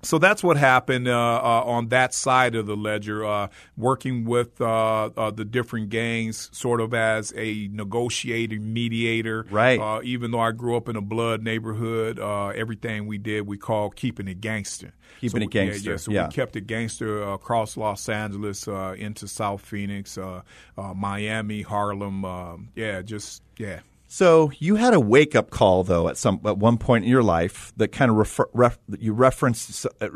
so 0.00 0.18
that's 0.18 0.44
what 0.44 0.56
happened 0.56 1.08
uh, 1.08 1.10
uh, 1.12 1.62
on 1.66 1.88
that 1.88 2.14
side 2.14 2.54
of 2.54 2.66
the 2.66 2.76
ledger, 2.76 3.24
uh, 3.24 3.48
working 3.76 4.24
with 4.24 4.60
uh, 4.60 5.06
uh, 5.16 5.32
the 5.32 5.44
different 5.44 5.88
gangs, 5.90 6.48
sort 6.56 6.80
of 6.80 6.94
as 6.94 7.32
a 7.36 7.68
negotiating 7.72 8.72
mediator. 8.72 9.44
Right. 9.50 9.80
Uh, 9.80 10.00
even 10.04 10.30
though 10.30 10.38
I 10.38 10.52
grew 10.52 10.76
up 10.76 10.88
in 10.88 10.94
a 10.94 11.00
blood 11.00 11.42
neighborhood, 11.42 12.20
uh, 12.20 12.48
everything 12.50 13.08
we 13.08 13.18
did 13.18 13.44
we 13.48 13.58
called 13.58 13.96
keeping 13.96 14.28
it 14.28 14.40
gangster. 14.40 14.94
Keeping 15.20 15.30
So 15.30 15.36
it 15.38 15.52
we- 15.52 15.60
yeah, 15.60 15.66
gangster, 15.66 15.90
Yeah, 15.90 15.96
so 15.96 16.10
yeah. 16.12 16.26
we 16.28 16.32
kept 16.32 16.54
it 16.54 16.68
gangster 16.68 17.22
across 17.32 17.76
Los 17.76 18.08
Angeles 18.08 18.68
uh, 18.68 18.94
into 18.96 19.26
South 19.26 19.62
Phoenix, 19.62 20.16
uh, 20.16 20.42
uh, 20.76 20.94
Miami, 20.94 21.62
Harlem. 21.62 22.24
Um, 22.24 22.68
yeah, 22.76 23.02
just 23.02 23.42
yeah. 23.58 23.80
So 24.10 24.50
you 24.58 24.76
had 24.76 24.94
a 24.94 25.00
wake 25.00 25.36
up 25.36 25.50
call 25.50 25.84
though 25.84 26.08
at 26.08 26.16
some 26.16 26.40
at 26.46 26.56
one 26.56 26.78
point 26.78 27.04
in 27.04 27.10
your 27.10 27.22
life 27.22 27.74
that 27.76 27.92
kind 27.92 28.10
of 28.10 28.16
refer, 28.16 28.48
ref, 28.54 28.78
you 28.98 29.12
referenced 29.12 29.86
uh, 30.00 30.08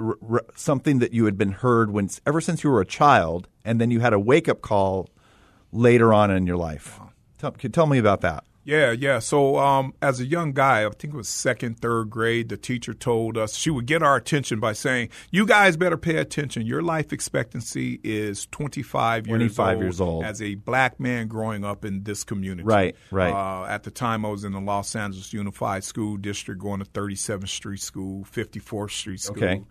something 0.57 0.99
that 1.01 1.13
you 1.13 1.27
had 1.27 1.37
been 1.37 1.53
heard 1.53 1.91
when 1.91 2.09
ever 2.27 2.41
since 2.41 2.65
you 2.65 2.71
were 2.71 2.81
a 2.81 2.87
child, 2.87 3.49
and 3.67 3.79
then 3.79 3.91
you 3.91 4.01
had 4.01 4.15
a 4.15 4.19
wake 4.19 4.49
up 4.49 4.63
call 4.63 5.11
later 5.73 6.13
on 6.13 6.31
in 6.31 6.47
your 6.47 6.57
life. 6.57 6.99
Tell, 7.37 7.53
tell 7.53 7.87
me 7.87 7.99
about 7.99 8.23
that. 8.23 8.45
Yeah, 8.65 8.93
yeah. 8.93 9.19
So 9.19 9.59
um, 9.59 9.95
as 10.01 10.21
a 10.21 10.25
young 10.25 10.53
guy, 10.53 10.87
I 10.87 10.91
think 10.91 11.15
it 11.15 11.17
was 11.17 11.29
second, 11.29 11.81
third 11.81 12.11
grade, 12.11 12.49
the 12.49 12.57
teacher 12.57 12.95
told 12.95 13.37
us 13.37 13.57
she 13.57 13.71
would 13.71 13.87
get 13.87 14.03
our 14.03 14.17
attention 14.17 14.61
by 14.61 14.73
saying, 14.73 15.09
"You 15.31 15.47
guys 15.47 15.77
better 15.77 15.97
pay 15.97 16.17
attention. 16.17 16.67
Your 16.67 16.83
life 16.83 17.13
expectancy 17.13 18.01
is 18.05 18.47
25 18.47 19.27
years 19.27 19.37
25 19.57 19.75
old 19.75 19.83
years 19.83 20.01
old. 20.01 20.25
as 20.25 20.41
a 20.41 20.55
black 20.55 21.01
man 21.01 21.27
growing 21.27 21.65
up 21.65 21.85
in 21.85 22.05
this 22.05 22.23
community." 22.23 22.63
Right, 22.65 22.95
right. 23.11 23.33
Uh, 23.33 23.67
at 23.67 23.83
the 23.83 23.91
time, 23.91 24.25
I 24.25 24.29
was 24.29 24.45
in 24.45 24.53
the 24.53 24.61
Los 24.61 24.95
Angeles 24.95 25.33
Unified 25.33 25.83
School 25.83 26.17
District, 26.17 26.61
going 26.61 26.79
to 26.79 26.87
37th 26.87 27.49
Street 27.49 27.81
School, 27.81 28.25
54th 28.25 28.93
Street 28.93 29.21
School. 29.21 29.37
Okay. 29.43 29.63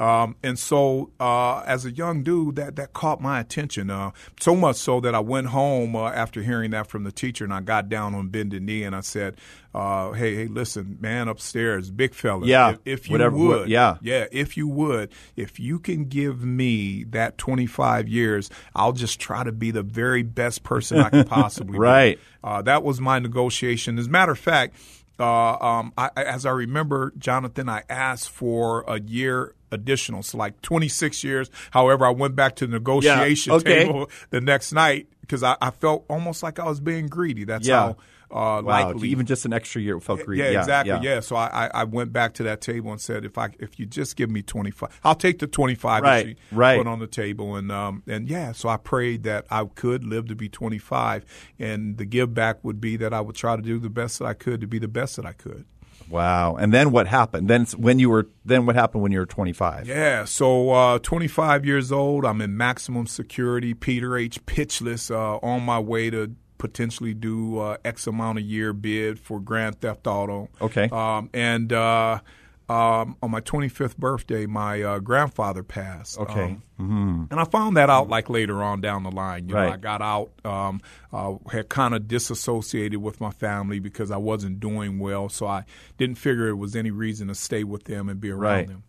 Um, 0.00 0.34
and 0.42 0.58
so, 0.58 1.10
uh, 1.20 1.60
as 1.66 1.84
a 1.84 1.90
young 1.90 2.22
dude, 2.22 2.56
that 2.56 2.76
that 2.76 2.94
caught 2.94 3.20
my 3.20 3.38
attention. 3.38 3.90
Uh, 3.90 4.12
so 4.40 4.56
much 4.56 4.76
so 4.76 4.98
that 5.00 5.14
I 5.14 5.20
went 5.20 5.48
home 5.48 5.94
uh, 5.94 6.08
after 6.10 6.42
hearing 6.42 6.70
that 6.70 6.86
from 6.86 7.04
the 7.04 7.12
teacher, 7.12 7.44
and 7.44 7.52
I 7.52 7.60
got 7.60 7.90
down 7.90 8.14
on 8.14 8.28
bended 8.28 8.62
knee 8.62 8.82
and 8.82 8.96
I 8.96 9.00
said, 9.00 9.36
uh, 9.74 10.12
"Hey, 10.12 10.34
hey, 10.36 10.46
listen, 10.46 10.96
man, 11.00 11.28
upstairs, 11.28 11.90
big 11.90 12.14
fella. 12.14 12.46
Yeah, 12.46 12.70
if, 12.70 12.78
if 12.86 13.08
you 13.08 13.12
whatever- 13.12 13.36
would, 13.36 13.68
yeah. 13.68 13.98
yeah, 14.00 14.24
if 14.32 14.56
you 14.56 14.66
would, 14.68 15.10
if 15.36 15.60
you 15.60 15.78
can 15.78 16.06
give 16.06 16.42
me 16.42 17.04
that 17.10 17.36
25 17.36 18.08
years, 18.08 18.48
I'll 18.74 18.92
just 18.94 19.20
try 19.20 19.44
to 19.44 19.52
be 19.52 19.70
the 19.70 19.82
very 19.82 20.22
best 20.22 20.62
person 20.62 20.98
I 20.98 21.10
can 21.10 21.24
possibly 21.24 21.78
Right. 21.78 22.16
be." 22.16 22.22
Uh, 22.42 22.62
that 22.62 22.82
was 22.82 23.02
my 23.02 23.18
negotiation. 23.18 23.98
As 23.98 24.06
a 24.06 24.10
matter 24.10 24.32
of 24.32 24.38
fact, 24.38 24.74
uh, 25.20 25.56
um, 25.58 25.92
I, 25.96 26.10
as 26.16 26.46
I 26.46 26.50
remember, 26.50 27.12
Jonathan, 27.18 27.68
I 27.68 27.82
asked 27.88 28.30
for 28.30 28.84
a 28.88 29.00
year 29.00 29.54
additional, 29.70 30.22
so 30.22 30.38
like 30.38 30.60
26 30.62 31.22
years. 31.22 31.50
However, 31.70 32.04
I 32.06 32.10
went 32.10 32.34
back 32.34 32.56
to 32.56 32.66
the 32.66 32.72
negotiation 32.72 33.52
okay. 33.52 33.84
table 33.84 34.10
the 34.30 34.40
next 34.40 34.72
night 34.72 35.08
because 35.20 35.42
I, 35.42 35.56
I 35.60 35.70
felt 35.70 36.04
almost 36.08 36.42
like 36.42 36.58
I 36.58 36.64
was 36.64 36.80
being 36.80 37.06
greedy. 37.06 37.44
That's 37.44 37.68
Yeah. 37.68 37.80
how 37.80 37.96
uh, 38.30 38.62
Wow, 38.62 38.62
likely 38.62 39.08
even 39.08 39.26
just 39.26 39.44
an 39.44 39.52
extra 39.52 39.80
year 39.82 39.98
felt 40.00 40.24
greedy. 40.24 40.42
yeah, 40.42 40.60
exactly. 40.60 40.92
Yeah, 40.92 41.14
Yeah. 41.14 41.20
So 41.20 41.36
I, 41.36 41.66
I, 41.66 41.70
I 41.74 41.84
went 41.84 42.12
back 42.12 42.34
to 42.34 42.42
that 42.44 42.60
table 42.60 42.92
and 42.92 43.00
said, 43.00 43.24
if 43.24 43.36
I 43.38 43.50
if 43.58 43.78
you 43.78 43.86
just 43.86 44.16
give 44.16 44.30
me 44.30 44.42
twenty 44.42 44.70
five, 44.70 44.98
I'll 45.04 45.14
take 45.14 45.38
the 45.38 45.46
twenty 45.46 45.74
five 45.74 46.02
Right, 46.02 46.36
that 46.50 46.56
right. 46.56 46.78
put 46.78 46.86
on 46.86 46.98
the 46.98 47.06
table, 47.06 47.56
and 47.56 47.70
um 47.72 48.02
and 48.06 48.28
yeah. 48.28 48.52
So 48.52 48.68
I 48.68 48.76
prayed 48.76 49.24
that 49.24 49.46
I 49.50 49.64
could 49.64 50.04
live 50.04 50.26
to 50.28 50.34
be 50.34 50.48
twenty 50.48 50.78
five, 50.78 51.24
and 51.58 51.96
the 51.98 52.04
give 52.04 52.34
back 52.34 52.62
would 52.64 52.80
be 52.80 52.96
that 52.96 53.12
I 53.12 53.20
would 53.20 53.36
try 53.36 53.56
to 53.56 53.62
do 53.62 53.78
the 53.78 53.90
best 53.90 54.18
that 54.20 54.26
I 54.26 54.34
could 54.34 54.60
to 54.60 54.66
be 54.66 54.78
the 54.78 54.88
best 54.88 55.16
that 55.16 55.26
I 55.26 55.32
could. 55.32 55.64
Wow. 56.08 56.56
And 56.56 56.74
then 56.74 56.90
what 56.90 57.06
happened? 57.06 57.48
Then 57.48 57.66
when 57.76 58.00
you 58.00 58.10
were 58.10 58.26
then 58.44 58.66
what 58.66 58.74
happened 58.74 59.02
when 59.04 59.12
you 59.12 59.20
were 59.20 59.26
25? 59.26 59.86
Yeah, 59.86 60.24
so 60.24 60.70
uh, 60.70 60.98
25 60.98 61.64
years 61.64 61.92
old. 61.92 62.24
I'm 62.24 62.40
in 62.40 62.56
maximum 62.56 63.06
security, 63.06 63.74
Peter 63.74 64.16
H. 64.16 64.44
Pitchess, 64.44 65.10
uh, 65.12 65.36
on 65.38 65.62
my 65.62 65.78
way 65.78 66.10
to 66.10 66.32
potentially 66.60 67.14
do 67.14 67.58
uh, 67.58 67.76
X 67.84 68.06
amount 68.06 68.38
a 68.38 68.42
year 68.42 68.72
bid 68.72 69.18
for 69.18 69.40
Grand 69.40 69.80
Theft 69.80 70.06
Auto. 70.06 70.48
Okay. 70.60 70.88
Um, 70.92 71.28
and 71.34 71.72
uh, 71.72 72.20
um, 72.68 73.16
on 73.20 73.32
my 73.32 73.40
25th 73.40 73.96
birthday, 73.96 74.46
my 74.46 74.80
uh, 74.80 74.98
grandfather 75.00 75.64
passed. 75.64 76.16
Okay. 76.20 76.56
Um, 76.78 77.28
And 77.30 77.40
I 77.40 77.44
found 77.44 77.76
that 77.76 77.90
out 77.90 78.08
like 78.08 78.30
later 78.30 78.62
on 78.62 78.80
down 78.80 79.02
the 79.02 79.10
line. 79.10 79.48
You 79.48 79.56
Right. 79.56 79.66
know, 79.66 79.72
I 79.72 79.76
got 79.76 80.00
out, 80.02 80.30
um, 80.44 80.80
uh, 81.12 81.34
had 81.50 81.68
kind 81.68 81.94
of 81.94 82.06
disassociated 82.06 83.02
with 83.02 83.20
my 83.20 83.30
family 83.32 83.80
because 83.80 84.10
I 84.12 84.16
wasn't 84.18 84.60
doing 84.60 84.98
well, 85.00 85.28
so 85.28 85.46
I 85.48 85.64
didn't 85.98 86.16
figure 86.18 86.46
it 86.48 86.54
was 86.54 86.76
any 86.76 86.90
reason 86.92 87.26
to 87.28 87.34
stay 87.34 87.64
with 87.64 87.84
them 87.84 88.08
and 88.08 88.20
be 88.20 88.30
around 88.30 88.40
Right. 88.40 88.68
them. 88.68 88.82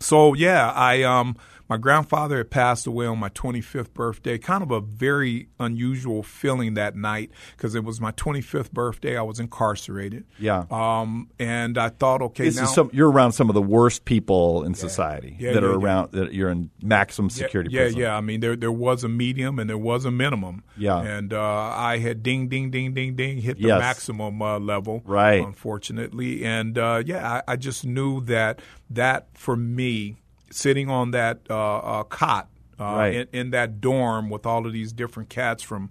So 0.00 0.34
yeah, 0.34 0.70
I 0.72 1.02
um 1.02 1.36
my 1.68 1.76
grandfather 1.76 2.38
had 2.38 2.50
passed 2.50 2.86
away 2.86 3.06
on 3.06 3.18
my 3.18 3.28
25th 3.30 3.92
birthday. 3.94 4.36
Kind 4.38 4.62
of 4.62 4.70
a 4.70 4.80
very 4.80 5.48
unusual 5.58 6.22
feeling 6.22 6.74
that 6.74 6.94
night 6.96 7.30
because 7.56 7.74
it 7.74 7.84
was 7.84 8.00
my 8.00 8.12
25th 8.12 8.70
birthday. 8.72 9.16
I 9.16 9.22
was 9.22 9.40
incarcerated. 9.40 10.24
Yeah. 10.38 10.64
Um, 10.70 11.30
and 11.38 11.78
I 11.78 11.88
thought, 11.88 12.20
okay, 12.22 12.44
This 12.44 12.56
now 12.56 12.64
is 12.64 12.74
some, 12.74 12.90
you're 12.92 13.10
around 13.10 13.32
some 13.32 13.48
of 13.48 13.54
the 13.54 13.62
worst 13.62 14.04
people 14.04 14.62
in 14.64 14.74
society 14.74 15.36
Yeah, 15.38 15.52
that 15.54 15.62
yeah, 15.62 15.68
are 15.68 15.72
yeah. 15.72 15.76
around. 15.78 16.12
That 16.12 16.34
you're 16.34 16.50
in 16.50 16.70
maximum 16.82 17.30
security 17.30 17.70
yeah, 17.72 17.80
prison. 17.82 18.00
Yeah, 18.00 18.16
I 18.16 18.20
mean, 18.20 18.40
there 18.40 18.56
there 18.56 18.72
was 18.72 19.02
a 19.04 19.08
medium 19.08 19.58
and 19.58 19.68
there 19.70 19.78
was 19.78 20.04
a 20.04 20.10
minimum. 20.10 20.64
Yeah. 20.76 21.00
and 21.00 21.32
uh, 21.32 21.40
I 21.42 21.98
had 21.98 22.22
ding, 22.22 22.48
ding, 22.48 22.70
ding, 22.70 22.92
ding, 22.94 23.16
ding, 23.16 23.38
hit 23.38 23.56
the 23.56 23.68
Yes. 23.68 23.80
maximum 23.80 24.42
uh, 24.42 24.58
level. 24.58 25.02
Right. 25.04 25.42
Unfortunately, 25.42 26.44
and 26.44 26.76
uh, 26.78 27.02
yeah, 27.04 27.40
I, 27.46 27.52
I 27.52 27.56
just 27.56 27.84
knew 27.84 28.20
that 28.22 28.60
that 28.90 29.28
for 29.34 29.56
me, 29.56 30.16
sitting 30.50 30.90
on 30.90 31.10
that 31.12 31.40
uh, 31.50 31.76
uh, 31.78 32.02
cot 32.04 32.48
uh, 32.78 32.84
Right. 32.84 33.14
in, 33.14 33.28
in 33.32 33.50
that 33.50 33.80
dorm 33.80 34.30
with 34.30 34.46
all 34.46 34.66
of 34.66 34.72
these 34.72 34.92
different 34.92 35.28
cats 35.28 35.62
from. 35.62 35.90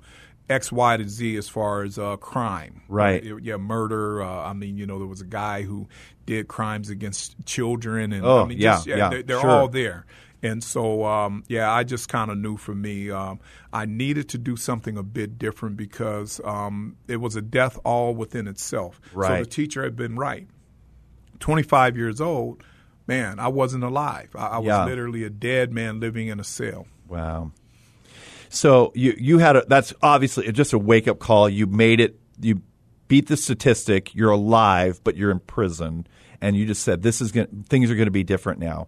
X, 0.49 0.73
Y 0.73 0.97
to 0.97 1.07
Z 1.07 1.37
as 1.37 1.47
far 1.47 1.83
as 1.83 1.97
uh, 1.97 2.17
crime. 2.17 2.81
Right. 2.89 3.23
Yeah, 3.41 3.55
murder. 3.55 4.21
Uh, 4.21 4.27
I 4.49 4.51
mean, 4.51 4.77
you 4.77 4.85
know, 4.85 4.97
there 4.99 5.07
was 5.07 5.21
a 5.21 5.25
guy 5.25 5.61
who 5.61 5.87
did 6.25 6.49
crimes 6.49 6.89
against 6.89 7.37
children, 7.45 8.11
and 8.11 8.25
Oh, 8.25 8.43
I 8.43 8.45
mean, 8.47 8.57
yeah, 8.57 8.73
just, 8.73 8.85
yeah, 8.87 9.07
they're, 9.09 9.23
they're 9.23 9.39
sure. 9.39 9.49
all 9.49 9.67
there. 9.69 10.05
And 10.43 10.61
so, 10.61 11.05
um, 11.05 11.45
yeah, 11.47 11.71
I 11.71 11.85
just 11.85 12.09
kind 12.09 12.29
of 12.29 12.37
knew 12.37 12.57
for 12.57 12.75
me, 12.75 13.09
um, 13.09 13.39
I 13.71 13.85
needed 13.85 14.27
to 14.29 14.37
do 14.37 14.57
something 14.57 14.97
a 14.97 15.01
bit 15.03 15.39
different 15.39 15.77
because 15.77 16.41
um, 16.43 16.97
it 17.07 17.17
was 17.21 17.37
a 17.37 17.41
death 17.41 17.79
all 17.85 18.13
within 18.13 18.45
itself. 18.49 18.99
So 19.13 19.17
Right. 19.17 19.39
the 19.39 19.49
teacher 19.49 19.81
had 19.85 19.95
been 19.95 20.17
right. 20.17 20.45
25 21.39 21.97
years 21.97 22.19
old, 22.21 22.63
man, 23.07 23.39
I 23.39 23.47
wasn't 23.49 23.83
alive. 23.83 24.29
I, 24.35 24.47
I 24.47 24.57
was 24.59 24.67
Yeah. 24.67 24.85
literally 24.85 25.23
a 25.23 25.29
dead 25.29 25.71
man 25.73 25.99
living 25.99 26.27
in 26.27 26.39
a 26.39 26.43
cell. 26.43 26.87
Wow. 27.07 27.51
So 28.49 28.91
you 28.95 29.15
you 29.17 29.39
had 29.39 29.55
a 29.55 29.65
that's 29.67 29.93
obviously 30.01 30.51
just 30.51 30.73
a 30.73 30.79
wake 30.79 31.07
up 31.07 31.19
call. 31.19 31.49
You 31.49 31.65
made 31.65 31.99
it. 31.99 32.19
You 32.39 32.61
beat 33.07 33.27
the 33.27 33.37
statistic. 33.37 34.13
You're 34.13 34.31
alive, 34.31 35.01
but 35.03 35.15
you're 35.17 35.31
in 35.31 35.39
prison, 35.39 36.05
and 36.39 36.55
you 36.55 36.65
just 36.65 36.83
said 36.83 37.01
this 37.01 37.19
is 37.21 37.31
going 37.31 37.65
things 37.67 37.89
are 37.89 37.95
going 37.95 38.05
to 38.07 38.11
be 38.11 38.23
different 38.23 38.59
now. 38.59 38.87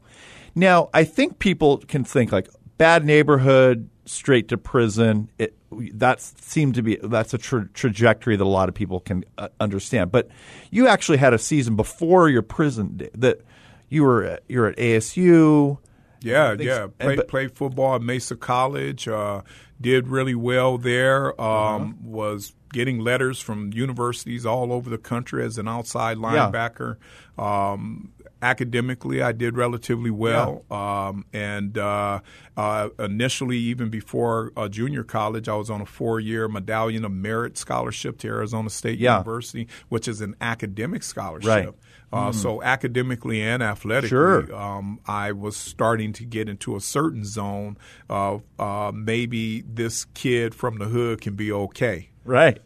Now 0.54 0.90
I 0.94 1.04
think 1.04 1.40
people 1.40 1.80
can 1.80 2.04
think 2.04 2.32
like 2.32 2.48
bad 2.78 3.06
neighborhood, 3.06 3.90
straight 4.06 4.48
to 4.50 4.58
prison. 4.58 5.32
It 5.40 5.58
that 5.96 6.22
seemed 6.22 6.76
to 6.76 6.84
be 6.84 6.98
that's 7.02 7.34
a 7.34 7.38
tra- 7.40 7.68
trajectory 7.74 8.36
that 8.36 8.44
a 8.44 8.48
lot 8.48 8.70
of 8.70 8.76
people 8.76 9.00
can 9.00 9.26
uh, 9.40 9.48
understand. 9.60 10.12
But 10.12 10.30
you 10.70 10.88
actually 10.88 11.18
had 11.18 11.34
a 11.34 11.40
season 11.40 11.76
before 11.76 12.30
your 12.30 12.44
prison 12.44 12.98
day 12.98 13.10
that 13.16 13.42
you 13.96 14.04
were 14.04 14.24
at, 14.24 14.44
you're 14.48 14.68
at 14.68 14.78
ASU. 14.78 15.78
Yeah, 16.22 16.50
Things- 16.56 16.66
yeah. 16.66 16.88
Played 17.00 17.18
but- 17.18 17.28
played 17.28 17.52
football 17.56 17.96
at 17.96 18.02
Mesa 18.02 18.36
College. 18.36 19.08
Uh, 19.08 19.42
did 19.80 20.08
really 20.08 20.36
well 20.36 20.78
there. 20.78 21.40
Um, 21.42 21.98
Was 22.04 22.54
getting 22.74 23.00
letters 23.00 23.40
from 23.40 23.72
universities 23.74 24.46
all 24.46 24.72
over 24.74 24.90
the 24.90 24.98
country 24.98 25.44
as 25.46 25.58
an 25.58 25.68
outside 25.68 26.18
Yeah. 26.18 26.50
linebacker. 26.52 26.98
Um, 27.38 28.12
academically, 28.42 29.22
I 29.22 29.32
did 29.32 29.56
relatively 29.58 30.12
well. 30.12 30.64
Um, 30.72 31.26
and 31.34 31.78
uh, 31.78 32.20
uh, 32.58 32.90
initially, 33.00 33.58
even 33.58 33.90
before 33.90 34.52
uh, 34.58 34.68
junior 34.68 35.04
college, 35.04 35.48
I 35.50 35.56
was 35.56 35.70
on 35.70 35.82
a 35.82 35.86
four-year 35.86 36.48
Medallion 36.48 37.06
of 37.06 37.12
Merit 37.12 37.58
scholarship 37.58 38.18
to 38.20 38.28
Arizona 38.28 38.70
State 38.70 39.00
Yeah. 39.00 39.18
University, 39.18 39.68
which 39.90 40.08
is 40.08 40.22
an 40.22 40.36
academic 40.42 41.04
scholarship. 41.04 41.48
Right. 41.50 41.70
Uh, 42.16 42.32
So 42.32 42.62
academically 42.64 43.42
and 43.42 43.62
athletically, 43.62 44.10
Sure. 44.10 44.56
um, 44.56 45.00
I 45.06 45.32
was 45.34 45.56
starting 45.58 46.14
to 46.14 46.24
get 46.26 46.48
into 46.50 46.76
a 46.76 46.80
certain 46.82 47.26
zone 47.26 47.78
of 48.10 48.42
uh, 48.58 48.92
maybe 48.94 49.62
this 49.62 50.06
kid 50.14 50.56
from 50.56 50.78
the 50.80 50.86
hood 50.86 51.22
can 51.22 51.36
be 51.36 51.52
okay. 51.52 52.10
Right. 52.24 52.60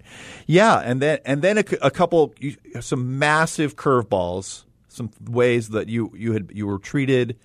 Yeah, 0.48 0.77
and 0.79 1.01
then 1.01 1.20
and 1.25 1.41
then 1.41 1.58
a, 1.58 1.63
a 1.82 1.91
couple 1.91 2.34
some 2.79 3.20
massive 3.20 3.75
curveballs, 3.75 4.63
some 4.88 5.10
ways 5.29 5.70
that 5.70 5.89
you 5.89 6.12
you 6.15 6.32
had 6.34 6.51
you 6.53 6.65
were 6.68 6.79
treated. 6.79 7.36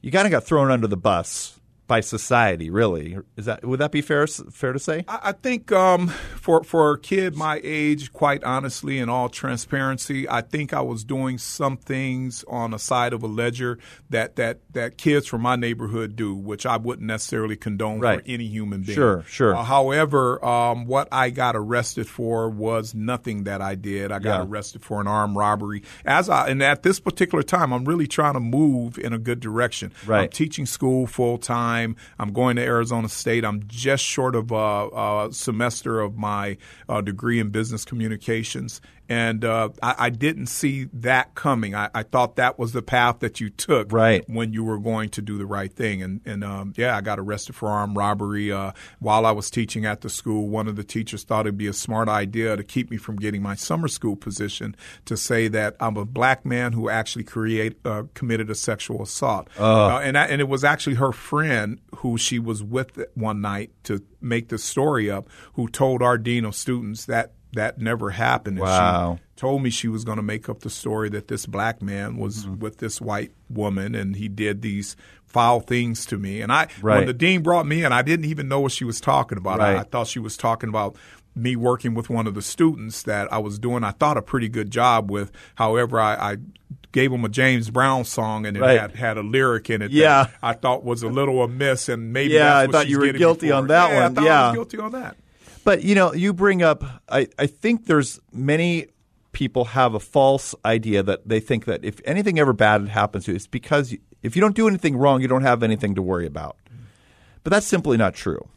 You 0.00 0.10
kind 0.12 0.26
of 0.26 0.30
got 0.30 0.44
thrown 0.44 0.70
under 0.70 0.86
the 0.86 0.96
bus 0.96 1.57
by 1.88 2.00
society. 2.00 2.70
Really, 2.70 3.18
is 3.36 3.46
that 3.46 3.64
would 3.64 3.80
that 3.80 3.90
be 3.90 4.02
fair 4.02 4.26
fair 4.28 4.72
to 4.72 4.78
say? 4.78 5.04
I, 5.08 5.18
I 5.24 5.32
think 5.32 5.72
um, 5.72 6.08
for 6.08 6.62
for 6.62 6.92
a 6.92 6.98
kid 7.00 7.34
my 7.34 7.60
age, 7.64 8.12
quite 8.12 8.44
honestly, 8.44 8.98
in 8.98 9.08
all 9.08 9.28
transparency, 9.28 10.28
I 10.28 10.42
think 10.42 10.72
I 10.72 10.82
was 10.82 11.02
doing 11.02 11.38
some 11.38 11.76
things 11.76 12.44
on 12.46 12.70
the 12.72 12.78
side 12.78 13.12
of 13.12 13.22
a 13.22 13.26
ledger 13.26 13.78
that 14.10 14.36
that 14.36 14.60
that 14.74 14.98
kids 14.98 15.26
from 15.26 15.42
my 15.42 15.56
neighborhood 15.56 16.14
do, 16.14 16.34
which 16.34 16.66
I 16.66 16.76
wouldn't 16.76 17.06
necessarily 17.06 17.56
condone 17.56 18.00
Right. 18.00 18.20
for 18.20 18.30
any 18.30 18.44
human 18.46 18.82
being. 18.82 18.94
Sure, 18.96 19.24
sure. 19.26 19.56
Uh, 19.56 19.64
however, 19.64 20.44
um, 20.44 20.84
what 20.84 21.08
I 21.10 21.30
got 21.30 21.56
arrested 21.56 22.06
for 22.06 22.50
was 22.50 22.94
nothing 22.94 23.44
that 23.44 23.62
I 23.62 23.74
did. 23.74 24.12
I 24.12 24.18
got 24.18 24.40
Yeah. 24.40 24.46
arrested 24.46 24.82
for 24.84 25.00
an 25.00 25.06
armed 25.06 25.36
robbery. 25.36 25.82
As 26.04 26.28
I 26.28 26.48
and 26.48 26.62
at 26.62 26.82
this 26.82 27.00
particular 27.00 27.42
time, 27.42 27.72
I'm 27.72 27.86
really 27.86 28.06
trying 28.06 28.34
to 28.34 28.40
move 28.40 28.98
in 28.98 29.14
a 29.14 29.18
good 29.18 29.40
direction. 29.40 29.90
Right. 30.06 30.24
I'm 30.24 30.28
teaching 30.28 30.66
school 30.66 31.06
full 31.06 31.38
time. 31.38 31.77
I'm 32.18 32.32
going 32.32 32.56
to 32.56 32.62
Arizona 32.62 33.08
State. 33.08 33.44
I'm 33.44 33.62
just 33.66 34.04
short 34.04 34.34
of 34.36 34.50
a, 34.50 34.54
a 35.26 35.28
semester 35.32 36.00
of 36.00 36.16
my 36.16 36.56
uh, 36.88 37.00
degree 37.00 37.38
in 37.40 37.50
business 37.50 37.84
communications. 37.84 38.80
And 39.10 39.42
uh, 39.42 39.70
I, 39.82 39.94
I 39.98 40.10
didn't 40.10 40.48
see 40.48 40.84
that 40.92 41.34
coming. 41.34 41.74
I, 41.74 41.88
I 41.94 42.02
thought 42.02 42.36
that 42.36 42.58
was 42.58 42.72
the 42.74 42.82
path 42.82 43.20
that 43.20 43.40
you 43.40 43.48
took 43.48 43.90
Right. 43.90 44.22
when 44.28 44.52
you 44.52 44.62
were 44.62 44.78
going 44.78 45.08
to 45.10 45.22
do 45.22 45.38
the 45.38 45.46
right 45.46 45.72
thing. 45.72 46.02
And, 46.02 46.20
and 46.26 46.44
um, 46.44 46.74
yeah, 46.76 46.94
I 46.94 47.00
got 47.00 47.18
arrested 47.18 47.54
for 47.54 47.70
armed 47.70 47.96
robbery 47.96 48.52
uh, 48.52 48.72
while 48.98 49.24
I 49.24 49.30
was 49.30 49.50
teaching 49.50 49.86
at 49.86 50.02
the 50.02 50.10
school. 50.10 50.48
One 50.48 50.68
of 50.68 50.76
the 50.76 50.84
teachers 50.84 51.24
thought 51.24 51.46
it'd 51.46 51.56
be 51.56 51.68
a 51.68 51.72
smart 51.72 52.10
idea 52.10 52.54
to 52.54 52.62
keep 52.62 52.90
me 52.90 52.98
from 52.98 53.16
getting 53.16 53.40
my 53.40 53.54
summer 53.54 53.88
school 53.88 54.14
position 54.14 54.76
to 55.06 55.16
say 55.16 55.48
that 55.48 55.76
I'm 55.80 55.96
a 55.96 56.04
black 56.04 56.44
man 56.44 56.74
who 56.74 56.90
actually 56.90 57.24
create 57.24 57.78
uh, 57.86 58.02
committed 58.12 58.50
a 58.50 58.54
sexual 58.54 59.00
assault. 59.02 59.48
Uh, 59.58 60.00
and 60.00 60.18
I, 60.18 60.26
and 60.26 60.42
it 60.42 60.48
was 60.50 60.64
actually 60.64 60.96
her 60.96 61.12
friend 61.76 61.80
who 61.96 62.16
she 62.18 62.38
was 62.38 62.62
with 62.62 62.98
one 63.14 63.40
night 63.40 63.70
to 63.84 64.02
make 64.20 64.48
the 64.48 64.58
story 64.58 65.10
up, 65.10 65.28
who 65.54 65.68
told 65.68 66.02
our 66.02 66.18
dean 66.18 66.44
of 66.44 66.54
students 66.54 67.06
that 67.06 67.32
that 67.54 67.78
never 67.78 68.10
happened. 68.10 68.58
And 68.58 68.68
she 68.68 68.72
Wow. 68.72 69.18
told 69.34 69.62
me 69.62 69.70
she 69.70 69.88
was 69.88 70.04
going 70.04 70.16
to 70.18 70.22
make 70.22 70.50
up 70.50 70.60
the 70.60 70.68
story 70.70 71.08
that 71.10 71.28
this 71.28 71.46
black 71.46 71.80
man 71.80 72.18
was 72.18 72.44
Mm-hmm. 72.44 72.58
with 72.58 72.76
this 72.76 73.00
white 73.00 73.32
woman 73.48 73.94
and 73.94 74.16
he 74.16 74.28
did 74.28 74.60
these 74.60 74.96
foul 75.24 75.60
things 75.60 76.04
to 76.06 76.18
me. 76.18 76.42
And 76.42 76.52
I, 76.52 76.66
Right. 76.82 76.98
when 76.98 77.06
the 77.06 77.14
dean 77.14 77.42
brought 77.42 77.66
me 77.66 77.84
in, 77.84 77.90
I 77.92 78.02
didn't 78.02 78.26
even 78.26 78.48
know 78.48 78.60
what 78.60 78.72
she 78.72 78.84
was 78.84 79.00
talking 79.00 79.38
about. 79.38 79.60
I, 79.60 79.78
I 79.78 79.82
thought 79.84 80.08
she 80.08 80.18
was 80.18 80.36
talking 80.36 80.68
about 80.68 80.96
me 81.34 81.56
working 81.56 81.94
with 81.94 82.10
one 82.10 82.26
of 82.26 82.34
the 82.34 82.42
students 82.42 83.04
that 83.04 83.32
I 83.32 83.38
was 83.38 83.58
doing, 83.58 83.82
I 83.84 83.92
thought 83.92 84.16
a 84.18 84.22
pretty 84.22 84.48
good 84.50 84.70
job 84.70 85.10
with. 85.10 85.30
However, 85.54 85.98
I, 86.00 86.32
I 86.32 86.36
gave 86.92 87.12
him 87.12 87.24
a 87.24 87.28
James 87.28 87.70
Brown 87.70 88.04
song 88.04 88.46
and 88.46 88.56
it 88.56 88.60
Right. 88.60 88.80
had, 88.80 88.94
had 88.96 89.18
a 89.18 89.22
lyric 89.22 89.68
in 89.70 89.82
it 89.82 89.90
Yeah. 89.90 90.24
that 90.24 90.32
I 90.42 90.52
thought 90.54 90.84
was 90.84 91.02
a 91.02 91.08
little 91.08 91.42
amiss 91.42 91.88
and 91.88 92.12
maybe 92.12 92.34
Yeah, 92.34 92.60
that's 92.60 92.68
I 92.68 92.72
thought 92.72 92.88
you 92.88 92.98
were 92.98 93.12
guilty 93.12 93.50
on 93.52 93.66
that 93.68 93.90
yeah, 93.90 93.94
one. 93.94 94.04
I 94.04 94.14
thought 94.14 94.24
I 94.24 94.26
Yeah. 94.26 94.46
was 94.48 94.54
guilty 94.56 94.78
on 94.78 94.92
that. 94.92 95.16
But 95.64 95.82
you 95.84 95.94
know, 95.94 96.14
you 96.14 96.32
bring 96.32 96.62
up. 96.62 96.82
I, 97.10 97.28
I 97.38 97.46
think 97.46 97.86
there's 97.86 98.18
many 98.32 98.86
people 99.32 99.66
have 99.66 99.92
a 99.94 100.00
false 100.00 100.54
idea 100.64 101.02
that 101.02 101.28
they 101.28 101.40
think 101.40 101.66
that 101.66 101.84
if 101.84 102.00
anything 102.04 102.38
ever 102.38 102.52
bad 102.54 102.88
happens 102.88 103.26
to 103.26 103.32
you, 103.32 103.36
it's 103.36 103.46
because 103.46 103.92
you, 103.92 103.98
if 104.22 104.34
you 104.34 104.40
don't 104.40 104.56
do 104.56 104.66
anything 104.66 104.96
wrong, 104.96 105.20
you 105.20 105.28
don't 105.28 105.42
have 105.42 105.62
anything 105.62 105.94
to 105.94 106.02
worry 106.02 106.26
about. 106.26 106.56
But 107.44 107.50
that's 107.50 107.66
simply 107.66 107.96
not 107.98 108.14
true. 108.14 108.48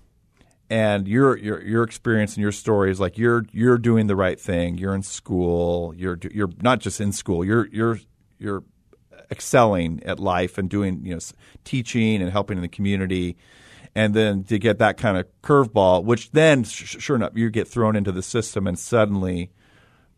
And 0.70 1.06
your 1.06 1.38
your 1.38 1.62
your 1.62 1.84
experience 1.84 2.36
and 2.36 2.42
your 2.42 2.54
story 2.54 2.92
is 2.92 3.00
like 3.00 3.18
you're 3.18 3.46
you're 3.52 3.78
doing 3.78 4.08
the 4.08 4.16
right 4.16 4.40
thing. 4.40 4.78
You're 4.78 4.96
in 4.96 5.04
school. 5.04 5.94
You're 5.98 6.18
you're 6.32 6.50
not 6.62 6.80
just 6.80 7.02
in 7.02 7.12
school. 7.12 7.44
You're 7.44 7.68
you're 7.74 8.00
you're 8.42 8.64
excelling 9.32 10.02
at 10.04 10.20
life 10.20 10.58
and 10.58 10.70
doing 10.70 11.06
you 11.06 11.14
know 11.14 11.20
teaching 11.64 12.22
and 12.22 12.32
helping 12.32 12.58
in 12.58 12.62
the 12.62 12.68
community 12.68 13.38
and 13.96 14.14
then 14.14 14.44
to 14.44 14.58
get 14.60 14.78
that 14.80 14.98
kind 14.98 15.18
of 15.18 15.26
curveball 15.42 16.04
which 16.04 16.32
then 16.32 16.64
sh- 16.64 16.98
sure 17.00 17.16
enough 17.16 17.32
you 17.36 17.50
get 17.50 17.68
thrown 17.68 17.96
into 17.96 18.12
the 18.12 18.22
system 18.22 18.68
and 18.68 18.78
suddenly 18.78 19.52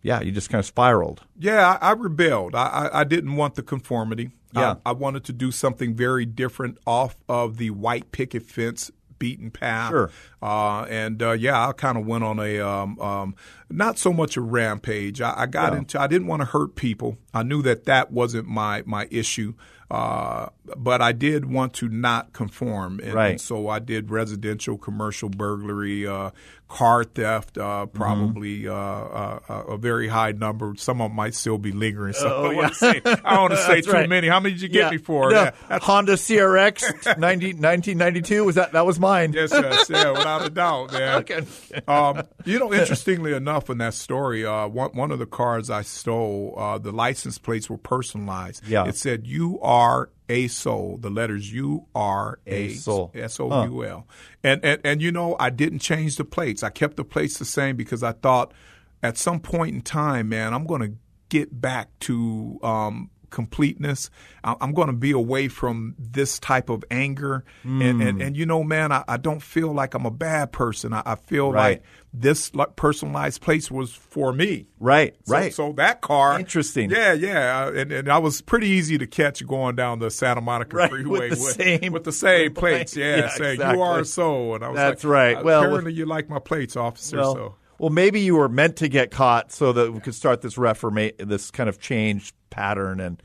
yeah 0.01 0.19
you 0.21 0.31
just 0.31 0.49
kind 0.49 0.59
of 0.59 0.65
spiraled 0.65 1.21
Yeah, 1.37 1.77
I, 1.81 1.89
I 1.89 1.91
rebelled. 1.91 2.55
I, 2.55 2.65
I, 2.65 3.01
I 3.01 3.03
didn't 3.03 3.35
want 3.35 3.55
the 3.55 3.63
conformity. 3.63 4.31
Yeah. 4.55 4.75
I, 4.85 4.89
I 4.89 4.93
wanted 4.93 5.23
to 5.25 5.33
do 5.33 5.51
something 5.51 5.95
very 5.95 6.25
different 6.25 6.77
off 6.85 7.15
of 7.27 7.57
the 7.57 7.71
white 7.71 8.11
picket 8.11 8.43
fence 8.43 8.91
beaten 9.23 9.51
path. 9.51 9.91
Sure. 9.91 10.09
Uh, 10.41 10.81
and 10.89 11.23
uh, 11.23 11.31
yeah, 11.31 11.69
I 11.69 11.71
kind 11.71 11.97
of 11.97 12.05
went 12.05 12.23
on 12.25 12.39
a 12.39 12.59
um, 12.59 12.99
um, 12.99 13.35
not 13.69 13.97
so 13.97 14.11
much 14.11 14.35
a 14.35 14.41
rampage. 14.41 15.21
I, 15.21 15.33
I 15.43 15.45
got 15.45 15.71
Yeah. 15.71 15.79
into. 15.79 16.01
I 16.01 16.07
didn't 16.07 16.27
want 16.27 16.41
to 16.41 16.45
hurt 16.45 16.75
people. 16.75 17.17
I 17.33 17.43
knew 17.43 17.61
that 17.61 17.85
that 17.85 18.11
wasn't 18.11 18.47
my 18.47 18.83
my 18.85 19.07
issue. 19.11 19.53
Uh, 19.91 20.47
but 20.75 21.01
I 21.03 21.11
did 21.11 21.45
want 21.45 21.73
to 21.75 21.87
not 21.87 22.33
conform, 22.33 22.99
and, 23.03 23.13
Right. 23.13 23.31
and 23.31 23.41
so 23.41 23.67
I 23.69 23.77
did 23.77 24.09
residential, 24.09 24.75
commercial 24.77 25.29
burglary, 25.29 26.07
uh, 26.07 26.31
car 26.73 27.03
theft, 27.03 27.57
uh, 27.59 27.85
Mm-hmm. 27.85 27.97
probably 27.97 28.67
uh, 28.67 28.73
uh, 28.73 29.39
a 29.69 29.77
very 29.77 30.07
high 30.07 30.31
number. 30.31 30.73
Some 30.77 31.01
of 31.01 31.09
them 31.11 31.15
might 31.15 31.35
still 31.35 31.57
be 31.59 31.71
lingering. 31.71 32.13
So 32.13 32.27
Oh, 32.27 32.39
I 32.39 32.43
don't 32.47 32.55
want 32.55 32.69
to 32.69 32.75
say, 32.75 33.01
I 33.05 33.33
don't 33.35 33.41
want 33.41 33.51
to 33.53 33.57
say 33.57 33.81
too 33.81 33.91
right. 33.91 34.09
many. 34.09 34.27
How 34.27 34.39
many 34.39 34.55
did 34.55 34.61
you 34.63 34.69
get 34.69 34.91
me 34.91 34.97
for? 34.97 35.29
No, 35.31 35.51
Yeah, 35.69 35.79
Honda 35.79 36.13
CRX 36.13 37.17
90, 37.19 37.45
1992 37.53 38.43
was 38.45 38.55
that 38.55 38.71
that 38.73 38.85
was 38.85 38.99
mine. 38.99 39.33
Yes, 39.33 39.51
yes, 39.53 39.89
yeah, 39.89 40.11
without 40.11 40.45
a 40.45 40.49
doubt, 40.49 40.91
man. 40.93 41.15
Okay. 41.19 41.41
Um, 41.87 42.23
you 42.45 42.57
know, 42.59 42.73
interestingly 42.81 43.33
enough, 43.33 43.69
in 43.69 43.77
that 43.77 43.93
story, 43.93 44.45
uh, 44.45 44.67
one 44.67 44.89
one 44.95 45.11
of 45.11 45.19
the 45.19 45.25
cars 45.27 45.69
I 45.69 45.83
stole, 45.83 46.55
uh, 46.57 46.77
the 46.79 46.91
license 46.91 47.37
plates 47.37 47.69
were 47.69 47.77
personalized. 47.77 48.67
Yeah. 48.67 48.85
it 48.87 48.95
said 48.95 49.27
"You 49.27 49.59
are 49.61 50.09
a 50.33 50.47
soul." 50.47 50.97
The 50.99 51.09
letters 51.09 51.53
"You 51.53 51.85
are 51.93 52.39
A. 52.47 52.69
S 53.13 53.39
O 53.39 53.47
U 53.65 53.85
L, 53.85 54.07
and 54.43 54.63
and 54.63 54.81
and 54.83 55.01
you 55.01 55.11
know, 55.11 55.35
I 55.39 55.49
didn't 55.49 55.79
change 55.79 56.15
the 56.15 56.25
plates. 56.25 56.63
I 56.63 56.69
kept 56.69 56.97
the 56.97 57.05
plates 57.05 57.37
the 57.37 57.45
same 57.45 57.75
because 57.75 58.03
I 58.03 58.13
thought, 58.13 58.53
at 59.01 59.17
some 59.17 59.39
point 59.39 59.75
in 59.75 59.81
time, 59.81 60.29
man, 60.29 60.53
I'm 60.53 60.65
going 60.65 60.81
to 60.81 60.97
get 61.29 61.61
back 61.61 61.89
to. 62.01 62.59
Um, 62.63 63.09
completeness 63.33 64.09
I- 64.43 64.55
i'm 64.61 64.73
going 64.73 64.87
to 64.87 64.93
be 64.93 65.11
away 65.11 65.47
from 65.49 65.95
this 65.99 66.39
type 66.39 66.69
of 66.69 66.83
anger 66.91 67.43
and, 67.63 67.81
Mm. 67.81 68.07
and 68.09 68.21
and 68.21 68.37
you 68.37 68.45
know 68.45 68.63
man 68.63 68.91
i, 68.91 69.03
I 69.07 69.17
don't 69.17 69.41
feel 69.41 69.73
like 69.73 69.93
i'm 69.95 70.05
a 70.05 70.11
bad 70.11 70.51
person 70.53 70.93
i, 70.93 71.01
I 71.05 71.15
feel 71.15 71.51
Right. 71.51 71.61
like 71.81 71.83
this 72.15 72.51
personalized 72.75 73.41
place 73.41 73.71
was 73.71 73.91
for 73.91 74.31
me 74.33 74.67
Right, 74.79 75.15
so, 75.25 75.33
right. 75.33 75.53
So 75.53 75.71
that 75.77 76.01
car, 76.01 76.37
Interesting. 76.37 76.89
Yeah, 76.91 77.13
yeah, 77.13 77.69
and, 77.69 77.89
and 77.91 78.11
I 78.11 78.17
was 78.17 78.41
pretty 78.41 78.67
easy 78.67 78.97
to 78.97 79.07
catch 79.07 79.43
going 79.47 79.75
down 79.77 79.99
the 79.99 80.11
Santa 80.11 80.41
Monica 80.41 80.75
Right, 80.75 80.89
freeway 80.91 81.29
with 81.29 81.39
the 81.39 81.63
same- 81.63 81.93
with 81.93 82.03
the 82.03 82.11
same 82.11 82.53
plates. 82.61 82.95
Yeah, 82.97 83.15
Yeah, 83.15 83.29
saying 83.29 83.53
exactly. 83.53 83.77
you 83.77 83.81
are 83.83 84.03
so, 84.03 84.55
and 84.55 84.63
I 84.65 84.67
was 84.69 84.75
That's 84.75 85.03
like, 85.05 85.11
right. 85.11 85.43
Well, 85.43 85.63
apparently 85.63 85.93
you 85.93 86.05
like 86.05 86.29
my 86.29 86.39
plates, 86.39 86.75
officer. 86.75 87.15
well, 87.17 87.33
so 87.33 87.55
well, 87.83 87.89
maybe 87.89 88.21
you 88.21 88.37
were 88.37 88.47
meant 88.47 88.77
to 88.77 88.87
get 88.87 89.11
caught 89.11 89.51
so 89.51 89.73
that 89.73 89.91
we 89.91 89.99
could 89.99 90.15
start 90.15 90.39
this 90.39 90.55
reforma- 90.55 91.17
this 91.17 91.51
kind 91.51 91.67
of 91.67 91.81
change 91.81 92.33
pattern. 92.49 93.01
And 93.01 93.21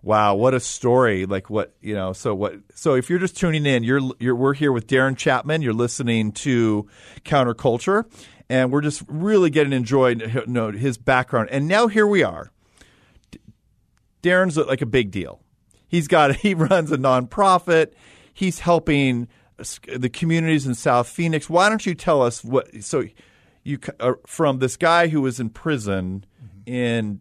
wow, 0.00 0.36
what 0.36 0.54
a 0.54 0.60
story! 0.60 1.26
Like 1.26 1.50
what 1.50 1.74
you 1.80 1.92
know. 1.92 2.12
So 2.12 2.32
what? 2.32 2.54
So 2.72 2.94
if 2.94 3.10
you're 3.10 3.18
just 3.18 3.36
tuning 3.36 3.66
in, 3.66 3.82
you're 3.82 4.00
you're 4.20 4.36
we're 4.36 4.54
here 4.54 4.70
with 4.70 4.86
Darren 4.86 5.16
Chapman. 5.16 5.60
You're 5.60 5.72
listening 5.72 6.30
to 6.34 6.86
Counterculture, 7.24 8.04
and 8.48 8.70
we're 8.70 8.80
just 8.80 9.02
really 9.08 9.50
getting 9.50 9.72
to 9.72 9.76
enjoy 9.76 10.10
you 10.10 10.44
know, 10.46 10.70
his 10.70 10.98
background. 10.98 11.48
And 11.50 11.66
now 11.66 11.88
here 11.88 12.06
we 12.06 12.22
are. 12.22 12.52
Darren's 14.22 14.56
like 14.56 14.82
a 14.82 14.86
big 14.86 15.10
deal. 15.10 15.40
He's 15.88 16.06
got 16.06 16.36
he 16.36 16.54
runs 16.54 16.92
a 16.92 16.96
nonprofit. 16.96 17.94
He's 18.32 18.60
helping 18.60 19.26
the 19.92 20.08
communities 20.08 20.64
in 20.64 20.76
South 20.76 21.08
Phoenix. 21.08 21.50
Why 21.50 21.68
don't 21.68 21.84
you 21.84 21.96
tell 21.96 22.22
us 22.22 22.44
what? 22.44 22.84
So 22.84 23.02
you 23.66 23.78
uh, 24.00 24.14
from 24.26 24.60
this 24.60 24.76
guy 24.76 25.08
who 25.08 25.20
was 25.20 25.40
in 25.40 25.50
prison 25.50 26.24
in 26.64 27.20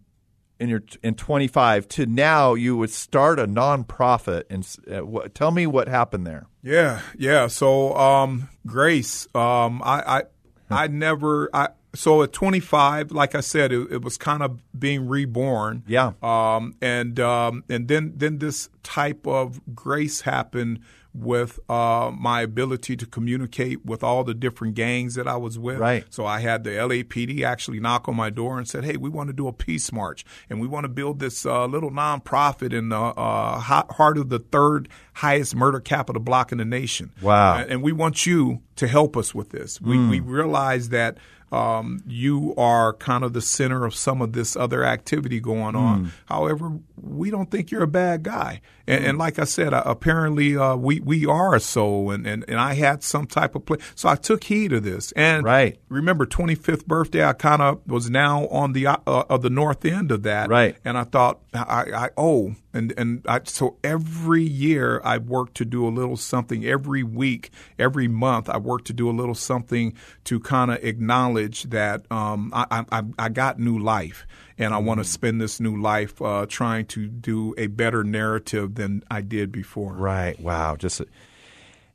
in 0.60 0.70
your 0.70 0.82
in 1.04 1.16
25 1.16 1.88
to 1.90 2.06
now 2.06 2.54
you 2.54 2.78
would 2.78 2.90
start 2.90 3.40
a 3.40 3.48
nonprofit 3.48 4.44
and 4.50 4.66
uh, 4.92 5.28
tell 5.34 5.52
me 5.52 5.68
what 5.68 5.88
happened 5.88 6.26
there. 6.26 6.48
Yeah, 6.64 7.02
yeah. 7.18 7.48
So, 7.48 7.96
um, 7.96 8.50
Grace, 8.66 9.28
um, 9.36 9.82
I, 9.84 10.22
I, 10.70 10.84
I 10.84 10.88
never, 10.88 11.50
I, 11.54 11.70
so 11.94 12.24
at 12.24 12.34
25, 12.34 13.12
like 13.12 13.36
I 13.36 13.42
said, 13.42 13.72
it, 13.72 13.92
it 13.92 14.02
was 14.02 14.18
kind 14.18 14.42
of 14.42 14.60
being 14.78 15.08
reborn. 15.08 15.84
Yeah. 15.88 16.14
Um, 16.24 16.76
and, 16.82 17.20
um, 17.20 17.64
and 17.70 17.88
then, 17.88 18.14
then 18.16 18.40
this 18.40 18.70
type 18.82 19.28
of 19.28 19.62
grace 19.76 20.22
happened 20.22 20.80
with, 21.16 21.60
uh, 21.70 22.12
my 22.18 22.42
ability 22.42 22.96
to 22.98 23.06
communicate 23.06 23.86
with 23.86 24.04
all 24.04 24.24
the 24.24 24.34
different 24.34 24.76
gangs 24.76 25.16
that 25.16 25.28
I 25.28 25.38
was 25.38 25.58
with. 25.58 25.78
Right. 25.78 26.06
So 26.10 26.26
I 26.26 26.40
had 26.40 26.64
the 26.64 26.72
LAPD 26.72 27.44
actually 27.44 27.80
knock 27.80 28.08
on 28.08 28.16
my 28.16 28.30
door 28.30 28.58
and 28.58 28.68
said, 28.68 28.84
"Hey, 28.84 28.98
we 28.98 29.10
want 29.10 29.28
to 29.28 29.34
do 29.34 29.48
a 29.48 29.54
peace 29.54 29.92
march, 29.92 30.26
and 30.50 30.60
we 30.60 30.68
want 30.68 30.84
to 30.84 30.90
build 30.90 31.20
this 31.20 31.46
uh, 31.46 31.66
little 31.66 31.92
nonprofit 31.92 32.74
in 32.74 32.90
the 32.90 32.98
uh, 32.98 33.60
heart 33.60 34.18
of 34.18 34.30
the 34.30 34.40
third 34.40 34.90
highest 35.14 35.56
murder 35.56 35.80
capital 35.80 36.22
block 36.22 36.52
in 36.52 36.58
the 36.58 36.66
nation. 36.66 37.12
Wow. 37.22 37.58
And, 37.58 37.86
we 37.86 37.92
want 37.92 38.26
you 38.26 38.62
to 38.78 38.88
help 38.88 39.16
us 39.16 39.36
with 39.36 39.50
this. 39.50 39.80
We, 39.80 39.98
we 40.08 40.20
realize 40.20 40.90
that." 40.90 41.18
Um, 41.52 42.02
you 42.08 42.54
are 42.58 42.94
kind 42.94 43.24
of 43.24 43.34
the 43.34 43.42
center 43.42 43.86
of 43.86 43.96
some 43.96 44.22
of 44.22 44.34
this 44.34 44.56
other 44.56 44.84
activity 44.84 45.40
going 45.40 45.76
on. 45.76 46.12
However, 46.26 46.80
we 47.02 47.30
don't 47.30 47.50
think 47.52 47.72
you're 47.72 47.84
a 47.84 47.88
bad 47.88 48.24
guy. 48.24 48.62
And, 48.88 49.04
and 49.06 49.18
like 49.18 49.40
I 49.40 49.46
said, 49.46 49.74
uh, 49.74 49.82
apparently 49.86 50.58
uh, 50.58 50.76
we 50.76 51.00
we 51.00 51.26
are 51.26 51.56
a 51.56 51.60
soul, 51.60 52.12
and, 52.12 52.28
and, 52.28 52.46
and 52.48 52.60
I 52.60 52.74
had 52.76 53.04
some 53.04 53.26
type 53.26 53.56
of 53.56 53.66
play. 53.66 53.78
So 53.96 54.10
I 54.10 54.16
took 54.16 54.44
heed 54.44 54.74
of 54.74 54.84
this. 54.84 55.12
And 55.14 55.44
Right. 55.44 55.78
remember 55.90 56.26
25th 56.26 56.86
birthday 56.86 57.24
i 57.24 57.34
kind 57.34 57.62
of 57.62 57.80
was 57.88 58.10
now 58.10 58.48
on 58.48 58.74
the 58.74 58.88
uh, 58.88 58.98
of 59.08 59.42
the 59.42 59.50
north 59.50 59.86
end 59.86 60.12
of 60.12 60.24
that 60.24 60.50
Right. 60.50 60.76
and 60.86 60.98
i 60.98 61.04
thought 61.04 61.40
i, 61.54 61.86
I 62.06 62.10
oh 62.18 62.56
and 62.74 62.94
and 62.98 63.24
I, 63.28 63.42
so 63.46 63.78
every 63.84 64.44
year 64.44 65.02
i 65.04 65.18
work 65.18 65.54
to 65.56 65.66
do 65.66 65.88
a 65.88 65.90
little 65.90 66.18
something 66.18 66.66
every 66.66 67.04
week 67.04 67.50
every 67.80 68.08
month 68.08 68.50
i 68.50 68.58
work 68.58 68.84
to 68.86 68.94
do 68.94 69.10
a 69.10 69.12
little 69.20 69.36
something 69.36 69.94
to 70.26 70.40
kind 70.40 70.72
of 70.72 70.84
acknowledge 70.84 71.35
that 71.70 72.10
um, 72.12 72.52
I, 72.54 72.86
I 72.92 73.04
i 73.18 73.30
got 73.30 73.60
new 73.60 73.80
life 73.80 74.26
and 74.58 74.74
i 74.74 74.78
want 74.78 75.00
to 75.00 75.04
spend 75.04 75.42
this 75.42 75.60
new 75.60 75.80
life 75.82 76.22
uh, 76.22 76.46
trying 76.48 76.86
to 76.88 77.08
do 77.08 77.54
a 77.58 77.68
better 77.68 78.04
narrative 78.04 78.76
than 78.76 79.04
i 79.10 79.22
did 79.22 79.52
before 79.52 79.96
Right. 80.06 80.40
Wow. 80.40 80.76
Just 80.76 81.02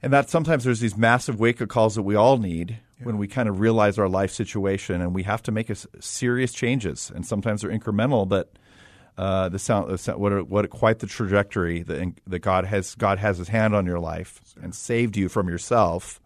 and 0.03 0.13
that 0.13 0.31
sometimes 0.31 0.65
there's 0.65 0.81
these 0.81 0.97
massive 0.97 1.39
wake 1.39 1.61
up 1.61 1.69
calls 1.69 1.95
that 1.95 2.03
we 2.03 2.15
all 2.15 2.39
need 2.39 2.79
when 3.03 3.19
we 3.19 3.29
kind 3.29 3.49
of 3.49 3.61
realize 3.61 3.99
our 3.99 4.09
life 4.09 4.31
situation 4.31 5.01
and 5.01 5.15
we 5.15 5.23
have 5.23 5.43
to 5.45 5.53
make 5.53 5.71
serious 6.01 6.53
changes. 6.53 7.11
And 7.15 7.27
sometimes 7.27 7.63
they're 7.63 7.71
incremental, 7.71 8.29
but 8.29 8.53
uh, 9.19 9.49
the 9.49 9.59
sound, 9.59 9.91
the 9.91 9.99
sound 9.99 10.21
what, 10.21 10.33
a, 10.33 10.45
what 10.45 10.65
a, 10.65 10.69
quite 10.69 11.01
the 11.01 11.07
trajectory 11.07 11.83
that, 11.83 12.13
that 12.27 12.39
God 12.41 12.65
has 12.65 12.95
God 12.95 13.19
has 13.19 13.39
His 13.39 13.49
hand 13.49 13.75
on 13.75 13.87
your 13.87 14.01
life 14.01 14.41
and 14.63 14.75
saved 14.75 15.17
you 15.17 15.29
from 15.29 15.49
yourself 15.49 16.20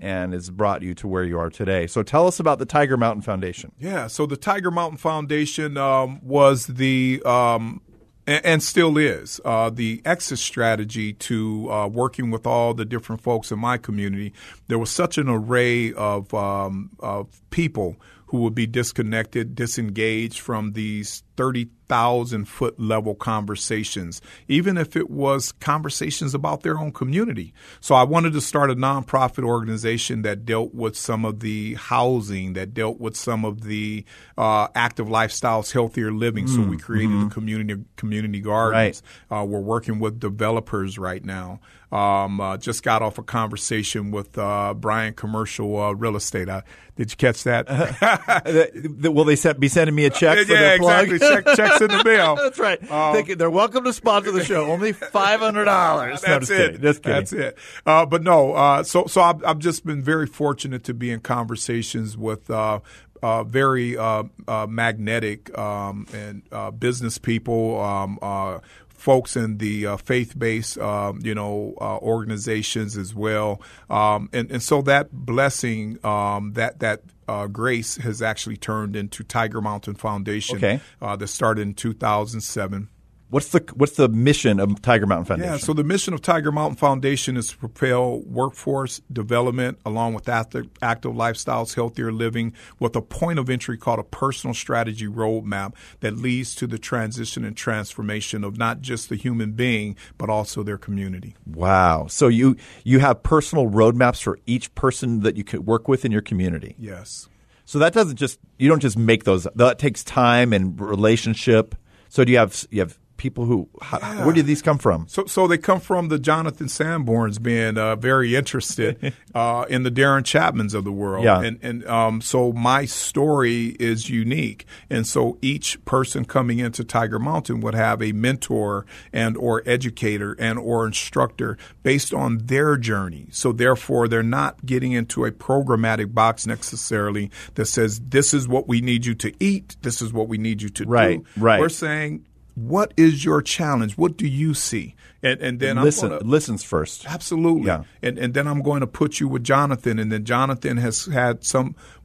and 0.00 0.32
has 0.32 0.50
brought 0.50 0.82
you 0.82 0.94
to 0.94 1.08
where 1.08 1.24
you 1.24 1.38
are 1.38 1.50
today. 1.50 1.86
So 1.86 2.02
tell 2.02 2.26
us 2.26 2.38
about 2.38 2.58
the 2.58 2.66
Tiger 2.66 2.96
Mountain 2.96 3.22
Foundation. 3.22 3.72
Yeah, 3.78 4.06
so 4.06 4.26
the 4.26 4.36
Tiger 4.36 4.70
Mountain 4.70 4.98
Foundation 4.98 5.76
um, 5.76 6.20
was 6.22 6.66
the 6.66 7.22
um, 7.24 7.80
and, 8.26 8.44
and 8.44 8.62
still 8.62 8.96
is 8.98 9.40
uh, 9.44 9.70
the 9.70 10.02
exit 10.04 10.38
strategy 10.38 11.12
to 11.12 11.70
uh, 11.70 11.86
working 11.86 12.30
with 12.30 12.46
all 12.46 12.74
the 12.74 12.84
different 12.84 13.22
folks 13.22 13.50
in 13.50 13.58
my 13.58 13.78
community. 13.78 14.32
There 14.68 14.78
was 14.78 14.90
such 14.90 15.18
an 15.18 15.28
array 15.28 15.92
of 15.92 16.32
um, 16.34 16.90
of 17.00 17.40
people 17.50 17.96
who 18.26 18.38
would 18.38 18.54
be 18.54 18.66
disconnected, 18.66 19.54
disengaged 19.54 20.40
from 20.40 20.72
these 20.72 21.22
30,000 21.36 22.46
foot 22.46 22.80
level 22.80 23.14
conversations, 23.14 24.20
even 24.48 24.76
if 24.76 24.96
it 24.96 25.10
was 25.10 25.52
conversations 25.52 26.34
about 26.34 26.62
their 26.62 26.78
own 26.78 26.90
community. 26.92 27.52
So 27.80 27.94
I 27.94 28.02
wanted 28.04 28.32
to 28.32 28.40
start 28.40 28.70
a 28.70 28.74
nonprofit 28.74 29.44
organization 29.44 30.22
that 30.22 30.44
dealt 30.44 30.74
with 30.74 30.96
some 30.96 31.24
of 31.24 31.40
the 31.40 31.74
housing, 31.74 32.54
that 32.54 32.74
dealt 32.74 32.98
with 32.98 33.16
some 33.16 33.44
of 33.44 33.62
the 33.62 34.04
uh, 34.36 34.68
active 34.74 35.06
lifestyles, 35.06 35.72
healthier 35.72 36.10
living. 36.10 36.46
so 36.48 36.62
we 36.62 36.78
created 36.78 37.10
the 37.30 37.34
community 37.34 37.84
community 37.96 38.40
gardens. 38.40 39.02
Uh, 39.30 39.44
we're 39.44 39.60
working 39.60 39.98
with 40.00 40.18
developers 40.18 40.98
right 40.98 41.24
now. 41.24 41.60
Um, 41.92 42.40
uh, 42.40 42.56
just 42.56 42.82
got 42.82 43.02
off 43.02 43.18
a 43.18 43.22
conversation 43.22 44.10
with 44.10 44.36
uh, 44.36 44.74
Brian 44.74 45.14
Commercial 45.14 45.78
uh, 45.78 45.92
Real 45.92 46.16
Estate. 46.16 46.48
Uh, 46.48 46.62
did 46.96 47.10
you 47.10 47.16
catch 47.16 47.44
that? 47.44 47.66
The- 47.66 49.12
Will 49.12 49.24
they 49.24 49.36
set, 49.36 49.60
be 49.60 49.68
sending 49.68 49.94
me 49.94 50.04
a 50.06 50.10
check 50.10 50.46
for 50.46 50.52
yeah, 50.52 50.74
exactly. 50.74 51.18
Check, 51.18 51.44
checks 51.54 51.80
in 51.80 51.88
the 51.88 52.02
mail. 52.04 52.34
That's 52.42 52.58
right. 52.58 52.80
They, 52.80 53.34
they're 53.34 53.50
welcome 53.50 53.84
to 53.84 53.92
sponsor 53.92 54.32
the 54.32 54.44
show. 54.44 54.66
Only 54.66 54.92
five 54.92 55.40
hundred 55.40 55.66
dollars. 55.66 56.20
That's 56.26 56.50
it. 56.50 56.80
Just 56.80 57.02
kidding. 57.02 57.18
That's 57.18 57.32
it. 57.32 57.58
Uh, 57.84 58.04
but 58.06 58.22
no, 58.22 58.52
uh, 58.54 58.82
so 58.82 59.06
so 59.06 59.20
I've, 59.20 59.44
I've 59.44 59.58
just 59.58 59.84
been 59.86 60.02
very 60.02 60.26
fortunate 60.26 60.82
to 60.84 60.94
be 60.94 61.10
in 61.10 61.20
conversations 61.20 62.16
with. 62.16 62.50
Uh, 62.50 62.80
uh, 63.22 63.44
very 63.44 63.96
uh, 63.96 64.24
uh, 64.46 64.66
magnetic 64.68 65.56
um, 65.58 66.06
and 66.12 66.42
uh, 66.52 66.70
business 66.70 67.18
people, 67.18 67.80
um, 67.80 68.18
uh, 68.22 68.58
folks 68.96 69.36
in 69.36 69.58
the 69.58 69.86
uh, 69.86 69.96
faith-based, 69.96 70.78
um, 70.78 71.20
you 71.22 71.34
know, 71.34 71.74
uh, 71.80 71.98
organizations 71.98 72.96
as 72.96 73.14
well, 73.14 73.60
um, 73.90 74.28
and 74.32 74.50
and 74.50 74.62
so 74.62 74.82
that 74.82 75.12
blessing, 75.12 75.98
um, 76.04 76.52
that 76.54 76.80
that 76.80 77.02
uh, 77.28 77.46
grace 77.46 77.96
has 77.96 78.22
actually 78.22 78.56
turned 78.56 78.94
into 78.96 79.22
Tiger 79.24 79.60
Mountain 79.60 79.94
Foundation, 79.94 80.56
Okay. 80.58 80.80
uh, 81.02 81.16
that 81.16 81.26
started 81.28 81.62
in 81.62 81.74
2007. 81.74 82.88
What's 83.28 83.48
the 83.48 83.64
what's 83.74 83.96
the 83.96 84.08
mission 84.08 84.60
of 84.60 84.80
Tiger 84.82 85.04
Mountain 85.04 85.24
Foundation? 85.24 85.52
Yeah, 85.52 85.58
so 85.58 85.72
the 85.72 85.82
mission 85.82 86.14
of 86.14 86.22
Tiger 86.22 86.52
Mountain 86.52 86.76
Foundation 86.76 87.36
is 87.36 87.50
to 87.50 87.56
propel 87.56 88.20
workforce 88.20 89.00
development 89.12 89.78
along 89.84 90.14
with 90.14 90.28
active, 90.28 90.68
active 90.80 91.12
lifestyles, 91.12 91.74
healthier 91.74 92.12
living, 92.12 92.52
with 92.78 92.94
a 92.94 93.02
point 93.02 93.40
of 93.40 93.50
entry 93.50 93.76
called 93.76 93.98
a 93.98 94.04
personal 94.04 94.54
strategy 94.54 95.08
roadmap 95.08 95.74
that 96.00 96.16
leads 96.16 96.54
to 96.54 96.68
the 96.68 96.78
transition 96.78 97.44
and 97.44 97.56
transformation 97.56 98.44
of 98.44 98.58
not 98.58 98.80
just 98.80 99.08
the 99.08 99.16
human 99.16 99.52
being 99.52 99.96
but 100.18 100.30
also 100.30 100.62
their 100.62 100.78
community. 100.78 101.34
Wow. 101.46 102.06
So 102.08 102.28
you 102.28 102.56
you 102.84 103.00
have 103.00 103.24
personal 103.24 103.68
roadmaps 103.68 104.22
for 104.22 104.38
each 104.46 104.72
person 104.76 105.20
that 105.20 105.36
you 105.36 105.42
could 105.42 105.66
work 105.66 105.88
with 105.88 106.04
in 106.04 106.12
your 106.12 106.22
community. 106.22 106.76
Yes. 106.78 107.28
So 107.64 107.80
that 107.80 107.92
doesn't 107.92 108.16
just 108.16 108.38
you 108.58 108.68
don't 108.68 108.80
just 108.80 108.96
make 108.96 109.24
those. 109.24 109.48
That 109.56 109.80
takes 109.80 110.04
time 110.04 110.52
and 110.52 110.80
relationship. 110.80 111.74
So 112.08 112.24
do 112.24 112.30
you 112.30 112.38
have 112.38 112.64
you 112.70 112.80
have 112.80 112.96
people 113.16 113.44
who 113.46 113.68
how, 113.82 113.98
Yeah. 114.00 114.24
where 114.24 114.34
did 114.34 114.46
these 114.46 114.62
come 114.62 114.78
from? 114.78 115.06
So, 115.08 115.24
so 115.26 115.46
they 115.46 115.58
come 115.58 115.80
from 115.80 116.08
the 116.08 116.18
Jonathan 116.18 116.66
Sanborns 116.66 117.42
being 117.42 117.78
uh, 117.78 117.96
very 117.96 118.34
interested 118.36 119.12
uh, 119.34 119.64
in 119.68 119.82
the 119.82 119.90
Darren 119.90 120.22
Chapmans 120.22 120.74
of 120.74 120.84
the 120.84 120.92
world, 120.92 121.24
Yeah. 121.24 121.40
and 121.40 121.58
and 121.62 121.86
um, 121.86 122.20
so 122.20 122.52
my 122.52 122.84
story 122.84 123.76
is 123.80 124.10
unique, 124.10 124.66
and 124.90 125.06
so 125.06 125.38
each 125.42 125.82
person 125.84 126.24
coming 126.24 126.58
into 126.58 126.84
Tiger 126.84 127.18
Mountain 127.18 127.60
would 127.60 127.74
have 127.74 128.02
a 128.02 128.12
mentor 128.12 128.84
and 129.12 129.36
or 129.36 129.62
educator 129.66 130.34
and 130.38 130.58
or 130.58 130.86
instructor 130.86 131.56
based 131.82 132.12
on 132.12 132.38
their 132.46 132.76
journey. 132.76 133.28
So 133.30 133.52
therefore, 133.52 134.08
they're 134.08 134.22
not 134.22 134.66
getting 134.66 134.92
into 134.92 135.24
a 135.24 135.30
programmatic 135.32 136.12
box 136.14 136.46
necessarily 136.46 137.30
that 137.54 137.66
says 137.66 138.00
this 138.00 138.34
is 138.34 138.46
what 138.48 138.68
we 138.68 138.80
need 138.80 139.06
you 139.06 139.14
to 139.14 139.32
eat, 139.40 139.76
this 139.82 140.02
is 140.02 140.12
what 140.12 140.28
we 140.28 140.38
need 140.38 140.62
you 140.62 140.68
to 140.70 140.84
Right, 140.84 141.22
do. 141.22 141.40
right. 141.40 141.60
We're 141.60 141.68
saying 141.68 142.24
what 142.56 142.94
is 142.96 143.22
your 143.22 143.42
challenge? 143.42 143.98
What 143.98 144.16
do 144.16 144.26
you 144.26 144.54
see? 144.54 144.94
And 145.22 145.40
and 145.42 145.60
then 145.60 145.76
Listen, 145.76 146.10
I'm 146.10 146.18
gonna, 146.20 146.30
listens 146.30 146.64
first. 146.64 147.04
absolutely. 147.06 147.66
Yeah. 147.66 147.84
And 148.02 148.18
and 148.18 148.32
then 148.32 148.46
I'm 148.46 148.62
going 148.62 148.80
to 148.80 148.86
put 148.86 149.20
you 149.20 149.28
with 149.28 149.44
Jonathan, 149.44 149.98
and 149.98 150.10
then 150.10 150.24
Jonathan 150.24 150.78
has 150.78 151.04
had 151.04 151.44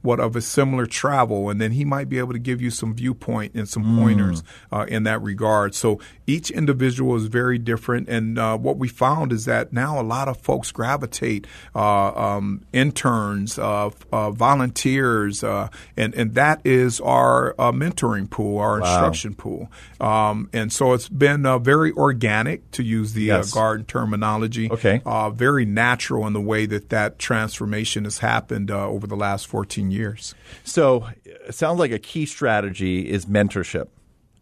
somewhat 0.02 0.20
of 0.20 0.36
a 0.36 0.40
similar 0.40 0.86
travel, 0.86 1.48
and 1.48 1.60
then 1.60 1.72
he 1.72 1.84
might 1.84 2.08
be 2.08 2.18
able 2.18 2.32
to 2.32 2.38
give 2.38 2.60
you 2.60 2.70
some 2.70 2.94
viewpoint 2.94 3.54
and 3.54 3.68
some 3.68 3.98
pointers 3.98 4.42
uh, 4.72 4.84
in 4.88 5.04
that 5.04 5.22
regard. 5.22 5.74
So 5.74 6.00
each 6.26 6.50
individual 6.50 7.16
is 7.16 7.26
very 7.26 7.58
different, 7.58 8.08
and 8.08 8.38
uh, 8.38 8.56
what 8.58 8.78
we 8.78 8.88
found 8.88 9.32
is 9.32 9.44
that 9.44 9.72
now 9.72 10.00
a 10.00 10.02
lot 10.02 10.28
of 10.28 10.36
folks 10.38 10.72
gravitate 10.72 11.46
uh, 11.74 12.08
um, 12.14 12.62
interns, 12.72 13.58
uh, 13.58 13.90
uh, 14.12 14.30
volunteers, 14.30 15.44
uh, 15.44 15.68
and 15.96 16.14
and 16.14 16.34
that 16.34 16.60
is 16.64 17.00
our 17.00 17.54
uh, 17.58 17.72
mentoring 17.72 18.28
pool, 18.28 18.58
our 18.58 18.78
instruction 18.80 19.34
pool. 19.34 19.70
Um, 20.00 20.50
and 20.52 20.72
so 20.72 20.94
it's 20.94 21.08
been 21.08 21.46
uh, 21.46 21.58
very 21.58 21.92
organic 21.92 22.68
to 22.72 22.82
use 22.82 23.12
the 23.12 23.22
Yes. 23.22 23.52
uh, 23.52 23.60
garden 23.60 23.86
terminology. 23.86 24.68
Okay. 24.70 25.00
Uh, 25.06 25.30
very 25.30 25.64
natural 25.64 26.26
in 26.26 26.32
the 26.32 26.40
way 26.40 26.66
that 26.66 26.88
that 26.88 27.18
transformation 27.20 28.02
has 28.04 28.18
happened 28.18 28.68
uh, 28.70 28.88
over 28.88 29.06
the 29.06 29.14
last 29.16 29.46
14 29.46 29.91
years. 29.92 30.34
So 30.64 31.08
it 31.24 31.54
sounds 31.54 31.78
like 31.78 31.92
a 31.92 31.98
key 31.98 32.26
strategy 32.26 33.08
is 33.08 33.26
mentorship. 33.26 33.88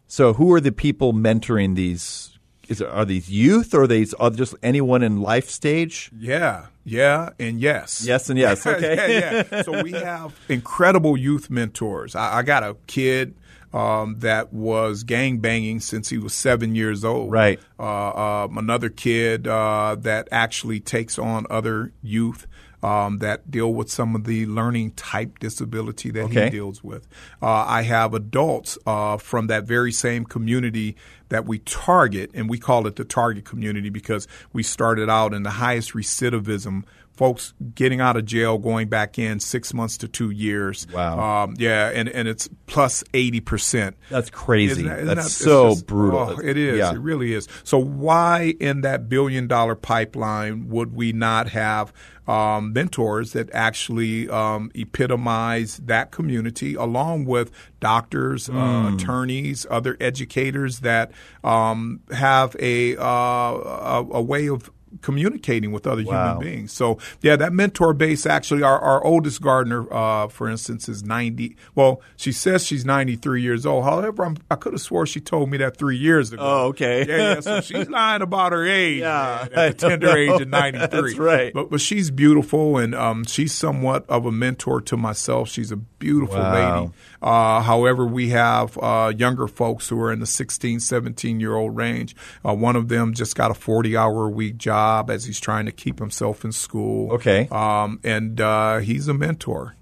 So 0.06 0.32
who 0.32 0.52
are 0.52 0.60
the 0.60 0.72
people 0.72 1.12
mentoring 1.12 1.76
these? 1.76 2.38
Is 2.68 2.80
are 2.80 3.04
these 3.04 3.28
youth 3.28 3.74
or 3.74 3.82
are 3.82 3.86
these 3.88 4.14
are 4.14 4.30
just 4.30 4.54
anyone 4.62 5.02
in 5.02 5.20
life 5.20 5.50
stage? 5.50 6.10
Yeah, 6.16 6.66
yeah, 6.84 7.30
and 7.38 7.60
yes. 7.60 8.04
Yes 8.06 8.30
and 8.30 8.38
yes. 8.38 8.64
Okay. 8.66 9.18
yeah, 9.18 9.44
yeah. 9.50 9.62
So 9.62 9.82
we 9.82 9.92
have 9.92 10.34
incredible 10.48 11.16
youth 11.16 11.50
mentors. 11.50 12.14
I, 12.14 12.38
I 12.38 12.42
got 12.42 12.62
a 12.62 12.76
kid 12.86 13.34
um, 13.72 14.16
that 14.18 14.52
was 14.52 15.04
gang 15.04 15.38
banging 15.38 15.80
since 15.80 16.08
he 16.08 16.18
was 16.18 16.34
seven 16.34 16.74
years 16.74 17.04
old. 17.04 17.30
Right. 17.30 17.60
Uh, 17.78 18.44
um, 18.44 18.58
another 18.58 18.88
kid 18.88 19.46
uh, 19.46 19.96
that 20.00 20.28
actually 20.32 20.80
takes 20.80 21.18
on 21.18 21.46
other 21.50 21.92
youth. 22.02 22.46
Um, 22.82 23.18
that 23.18 23.50
deal 23.50 23.74
with 23.74 23.90
some 23.90 24.14
of 24.14 24.24
the 24.24 24.46
learning 24.46 24.92
type 24.92 25.38
disability 25.38 26.10
that 26.12 26.24
Okay. 26.24 26.44
he 26.44 26.50
deals 26.50 26.82
with. 26.82 27.06
Uh, 27.42 27.64
I 27.66 27.82
have 27.82 28.14
adults 28.14 28.78
uh, 28.86 29.18
from 29.18 29.48
that 29.48 29.64
very 29.64 29.92
same 29.92 30.24
community 30.24 30.96
that 31.28 31.46
we 31.46 31.58
target, 31.58 32.30
and 32.32 32.48
we 32.48 32.58
call 32.58 32.86
it 32.86 32.96
the 32.96 33.04
target 33.04 33.44
community 33.44 33.90
because 33.90 34.26
we 34.54 34.62
started 34.62 35.10
out 35.10 35.34
in 35.34 35.42
the 35.42 35.50
highest 35.50 35.92
recidivism. 35.92 36.84
Folks 37.20 37.52
getting 37.74 38.00
out 38.00 38.16
of 38.16 38.24
jail, 38.24 38.56
going 38.56 38.88
back 38.88 39.18
in 39.18 39.40
six 39.40 39.74
months 39.74 39.98
to 39.98 40.08
two 40.08 40.30
years. 40.30 40.86
Wow. 40.90 41.44
Um, 41.44 41.54
yeah, 41.58 41.90
and, 41.94 42.08
and 42.08 42.26
it's 42.26 42.48
plus 42.64 43.04
80%. 43.12 43.92
That's 44.08 44.30
crazy. 44.30 44.72
Isn't 44.72 44.86
that- 44.86 45.00
isn't 45.00 45.06
That's 45.16 45.38
that- 45.38 45.44
so 45.44 45.68
just- 45.74 45.86
brutal. 45.86 46.18
oh, 46.18 46.38
it 46.42 46.56
is. 46.56 46.78
Yeah. 46.78 46.92
It 46.92 46.98
really 46.98 47.34
is. 47.34 47.46
So 47.62 47.76
why 47.76 48.54
in 48.58 48.80
that 48.80 49.10
billion 49.10 49.48
dollar 49.48 49.74
pipeline 49.74 50.70
would 50.70 50.94
we 50.94 51.12
not 51.12 51.50
have 51.50 51.92
um, 52.26 52.72
mentors 52.72 53.32
that 53.32 53.50
actually 53.52 54.26
um, 54.30 54.70
epitomize 54.74 55.78
that 55.78 56.12
community, 56.12 56.74
along 56.74 57.24
with 57.26 57.50
doctors, 57.80 58.46
Hmm. 58.46 58.56
uh, 58.56 58.94
attorneys, 58.94 59.66
other 59.70 59.96
educators 60.00 60.80
that 60.80 61.10
um, 61.44 62.00
have 62.12 62.54
a, 62.60 62.96
uh, 62.96 63.04
a 63.04 64.06
a 64.12 64.22
way 64.22 64.48
of 64.48 64.70
communicating 65.02 65.72
with 65.72 65.86
other 65.86 66.02
Wow. 66.04 66.34
human 66.34 66.38
beings. 66.52 66.72
So 66.72 66.98
yeah, 67.22 67.36
that 67.36 67.52
mentor 67.52 67.92
base 67.94 68.26
actually 68.26 68.62
our, 68.62 68.78
our 68.78 69.02
oldest 69.04 69.40
gardener, 69.40 69.92
uh, 69.92 70.28
for 70.28 70.48
instance, 70.48 70.88
is 70.88 71.02
ninety 71.02 71.56
well, 71.74 72.00
she 72.16 72.32
says 72.32 72.66
she's 72.66 72.84
ninety 72.84 73.16
three 73.16 73.42
years 73.42 73.64
old. 73.66 73.84
However, 73.84 74.24
I'm, 74.24 74.36
I 74.50 74.56
could 74.56 74.72
have 74.72 74.80
swore 74.82 75.06
she 75.06 75.20
told 75.20 75.50
me 75.50 75.58
that 75.58 75.76
three 75.76 75.96
years 75.96 76.32
ago. 76.32 76.42
Oh, 76.42 76.66
okay. 76.68 77.06
Yeah, 77.06 77.16
yeah. 77.34 77.40
So 77.40 77.60
she's 77.62 77.88
lying 77.88 78.22
about 78.22 78.52
her 78.52 78.66
age. 78.66 79.00
Yeah, 79.00 79.46
man, 79.54 79.58
at 79.58 79.78
the 79.78 79.88
tender 79.88 80.06
know. 80.08 80.14
age 80.34 80.40
of 80.40 80.48
ninety 80.48 80.78
three. 80.88 81.10
That's 81.10 81.18
right. 81.18 81.52
But 81.54 81.70
but 81.70 81.80
she's 81.80 82.10
beautiful 82.10 82.78
and 82.78 82.94
um, 82.94 83.24
she's 83.24 83.54
somewhat 83.54 84.04
of 84.08 84.26
a 84.26 84.32
mentor 84.32 84.80
to 84.82 84.96
myself. 84.96 85.48
She's 85.48 85.70
a 85.70 85.76
beautiful 85.76 86.38
Wow. 86.40 86.52
lady. 86.80 86.92
Uh, 87.22 87.60
however, 87.60 88.06
we 88.06 88.30
have 88.30 88.78
uh, 88.78 89.12
younger 89.16 89.46
folks 89.46 89.88
who 89.90 90.00
are 90.00 90.10
in 90.10 90.20
the 90.20 90.26
16, 90.26 90.80
17 90.80 91.38
year 91.38 91.54
old 91.54 91.76
range. 91.76 92.16
Uh, 92.46 92.54
one 92.54 92.76
of 92.76 92.88
them 92.88 93.12
just 93.12 93.36
got 93.36 93.50
a 93.50 93.54
40 93.54 93.94
hour 93.96 94.26
a 94.26 94.30
week 94.30 94.56
job 94.56 94.79
as 95.08 95.24
he's 95.24 95.40
trying 95.40 95.66
to 95.66 95.72
keep 95.72 95.98
himself 95.98 96.44
in 96.44 96.52
school. 96.52 97.12
Okay. 97.12 97.48
Um, 97.50 98.00
and 98.04 98.40
uh, 98.40 98.78
he's 98.78 99.08
a 99.08 99.14
mentor. 99.14 99.74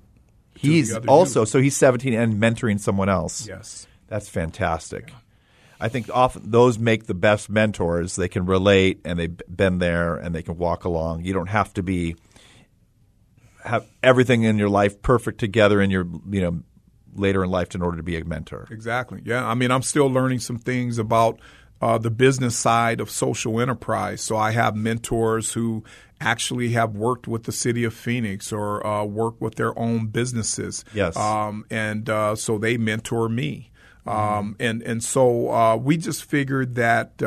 He's 0.54 0.92
also 1.06 1.40
youth. 1.40 1.48
so 1.50 1.60
he's 1.60 1.76
17 1.76 2.14
and 2.14 2.34
mentoring 2.34 2.80
someone 2.80 3.08
else. 3.08 3.46
Yes. 3.46 3.86
That's 4.08 4.28
fantastic. 4.28 5.12
I 5.80 5.88
think 5.88 6.10
often 6.12 6.50
those 6.50 6.78
make 6.78 7.06
the 7.06 7.14
best 7.14 7.48
mentors. 7.48 8.16
They 8.16 8.28
can 8.28 8.46
relate 8.46 9.00
and 9.04 9.18
they've 9.18 9.40
been 9.48 9.78
there 9.78 10.16
and 10.16 10.34
they 10.34 10.42
can 10.42 10.58
walk 10.58 10.84
along. 10.84 11.24
You 11.24 11.32
don't 11.32 11.48
have 11.48 11.72
to 11.74 11.82
be 11.82 12.16
have 13.64 13.86
everything 14.02 14.42
in 14.42 14.58
your 14.58 14.68
life 14.68 15.02
perfect 15.02 15.38
together 15.38 15.80
in 15.80 15.90
your 15.90 16.06
you 16.30 16.40
know 16.40 16.62
later 17.14 17.44
in 17.44 17.50
life 17.50 17.74
in 17.74 17.82
order 17.82 17.96
to 17.96 18.02
be 18.02 18.16
a 18.16 18.24
mentor. 18.24 18.66
Exactly. 18.70 19.22
Yeah. 19.24 19.46
I 19.46 19.54
mean, 19.54 19.70
I'm 19.70 19.82
still 19.82 20.10
learning 20.10 20.40
some 20.40 20.58
things 20.58 20.98
about 20.98 21.38
uh, 21.80 21.98
the 21.98 22.10
business 22.10 22.56
side 22.56 23.00
of 23.00 23.10
social 23.10 23.60
enterprise. 23.60 24.20
So 24.20 24.36
I 24.36 24.50
have 24.52 24.74
mentors 24.76 25.52
who 25.52 25.84
actually 26.20 26.70
have 26.70 26.96
worked 26.96 27.28
with 27.28 27.44
the 27.44 27.52
city 27.52 27.84
of 27.84 27.94
Phoenix 27.94 28.52
or 28.52 28.84
uh, 28.86 29.04
work 29.04 29.40
with 29.40 29.54
their 29.54 29.78
own 29.78 30.06
businesses. 30.08 30.84
Yes. 30.92 31.16
Um, 31.16 31.64
and 31.70 32.08
uh, 32.10 32.34
so 32.34 32.58
they 32.58 32.76
mentor 32.76 33.28
me. 33.28 33.70
Um, 34.06 34.56
and 34.58 34.82
and 34.84 35.04
so 35.04 35.50
uh, 35.52 35.76
we 35.76 35.98
just 35.98 36.24
figured 36.24 36.76
that 36.76 37.22
uh, 37.22 37.26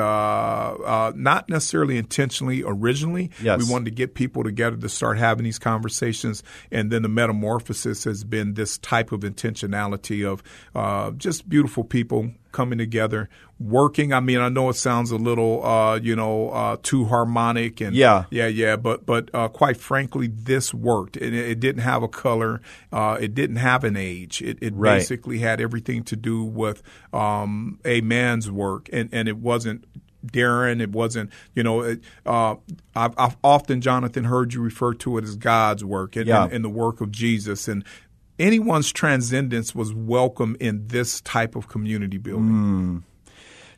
uh, 0.84 1.12
not 1.16 1.48
necessarily 1.48 1.96
intentionally 1.96 2.64
originally, 2.66 3.30
Yes. 3.40 3.60
we 3.64 3.72
wanted 3.72 3.86
to 3.86 3.92
get 3.92 4.16
people 4.16 4.44
together 4.44 4.78
to 4.78 4.90
start 4.90 5.20
having 5.20 5.44
these 5.44 5.60
conversations, 5.60 6.42
and 6.72 6.92
then 6.92 7.04
the 7.04 7.08
metamorphosis 7.10 8.06
has 8.06 8.24
been 8.24 8.56
this 8.56 8.80
type 8.80 9.12
of 9.12 9.20
intentionality 9.20 10.26
of 10.28 10.42
uh, 10.74 11.12
just 11.12 11.48
beautiful 11.48 11.84
people 11.84 12.32
coming 12.52 12.78
together, 12.78 13.30
working. 13.60 14.14
I 14.14 14.20
mean, 14.20 14.40
I 14.40 14.50
know 14.50 14.70
it 14.70 14.76
sounds 14.76 15.12
a 15.12 15.18
little, 15.18 15.66
uh, 15.66 15.96
you 16.00 16.16
know, 16.16 16.50
uh, 16.50 16.78
too 16.82 17.06
harmonic 17.06 17.82
and 17.82 17.96
Yeah. 17.96 18.26
yeah, 18.32 18.48
yeah, 18.48 18.76
but 18.76 19.06
but 19.06 19.30
uh, 19.34 19.48
quite 19.48 19.78
frankly, 19.78 20.28
this 20.28 20.74
worked. 20.74 21.18
It, 21.18 21.34
it 21.34 21.60
didn't 21.60 21.82
have 21.84 22.04
a 22.04 22.08
color. 22.08 22.62
Uh, 22.92 23.18
it 23.20 23.34
didn't 23.34 23.58
have 23.58 23.84
an 23.84 23.96
age. 23.98 24.42
It, 24.42 24.58
it 24.62 24.74
Right. 24.76 24.98
basically 24.98 25.40
had 25.40 25.62
everything 25.62 26.04
to 26.06 26.16
do 26.16 26.44
with 26.44 26.82
um, 27.14 27.80
a 27.86 28.02
man's 28.02 28.50
work, 28.52 28.90
and 28.94 29.10
and 29.12 29.28
it 29.28 29.38
wasn't. 29.38 29.86
Darren, 30.24 30.82
it 30.82 30.92
wasn't, 30.92 31.32
you 31.56 31.64
know, 31.64 31.82
it, 31.82 32.00
uh, 32.28 32.54
I've, 32.96 33.16
I've 33.18 33.38
often, 33.44 33.82
Jonathan, 33.82 34.26
heard 34.26 34.54
you 34.54 34.62
refer 34.62 34.94
to 34.94 35.18
it 35.18 35.24
as 35.24 35.36
God's 35.36 35.84
work 35.84 36.16
and, 36.16 36.28
Yeah. 36.28 36.44
and, 36.44 36.54
and 36.54 36.64
the 36.64 36.70
work 36.70 37.02
of 37.02 37.12
Jesus. 37.12 37.68
And 37.68 37.84
anyone's 38.40 38.92
transcendence 38.92 39.76
was 39.76 39.94
welcome 39.94 40.56
in 40.60 40.88
this 40.88 41.22
type 41.22 41.56
of 41.56 41.68
community 41.68 42.18
building. 42.18 42.48
Hmm. 42.48 42.98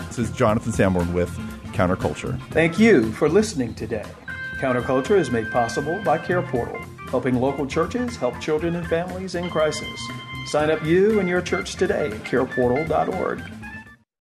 This 0.07 0.19
is 0.19 0.31
Jonathan 0.31 0.73
Sanborn 0.73 1.13
with 1.13 1.31
Counterculture. 1.73 2.41
Thank 2.51 2.79
you 2.79 3.11
for 3.13 3.29
listening 3.29 3.75
today. 3.75 4.05
Counterculture 4.59 5.17
is 5.17 5.31
made 5.31 5.51
possible 5.51 6.01
by 6.05 6.19
Care 6.19 6.43
Portal, 6.43 6.81
helping 7.09 7.41
local 7.41 7.67
churches 7.67 8.17
help 8.17 8.41
children 8.41 8.77
and 8.77 8.87
families 8.87 9.35
in 9.35 9.51
crisis. 9.51 10.01
Sign 10.47 10.71
up 10.71 10.85
you 10.85 11.19
and 11.19 11.29
your 11.29 11.41
church 11.41 11.75
today 11.75 12.07
at 12.07 12.23
careportal.org. 12.25 13.43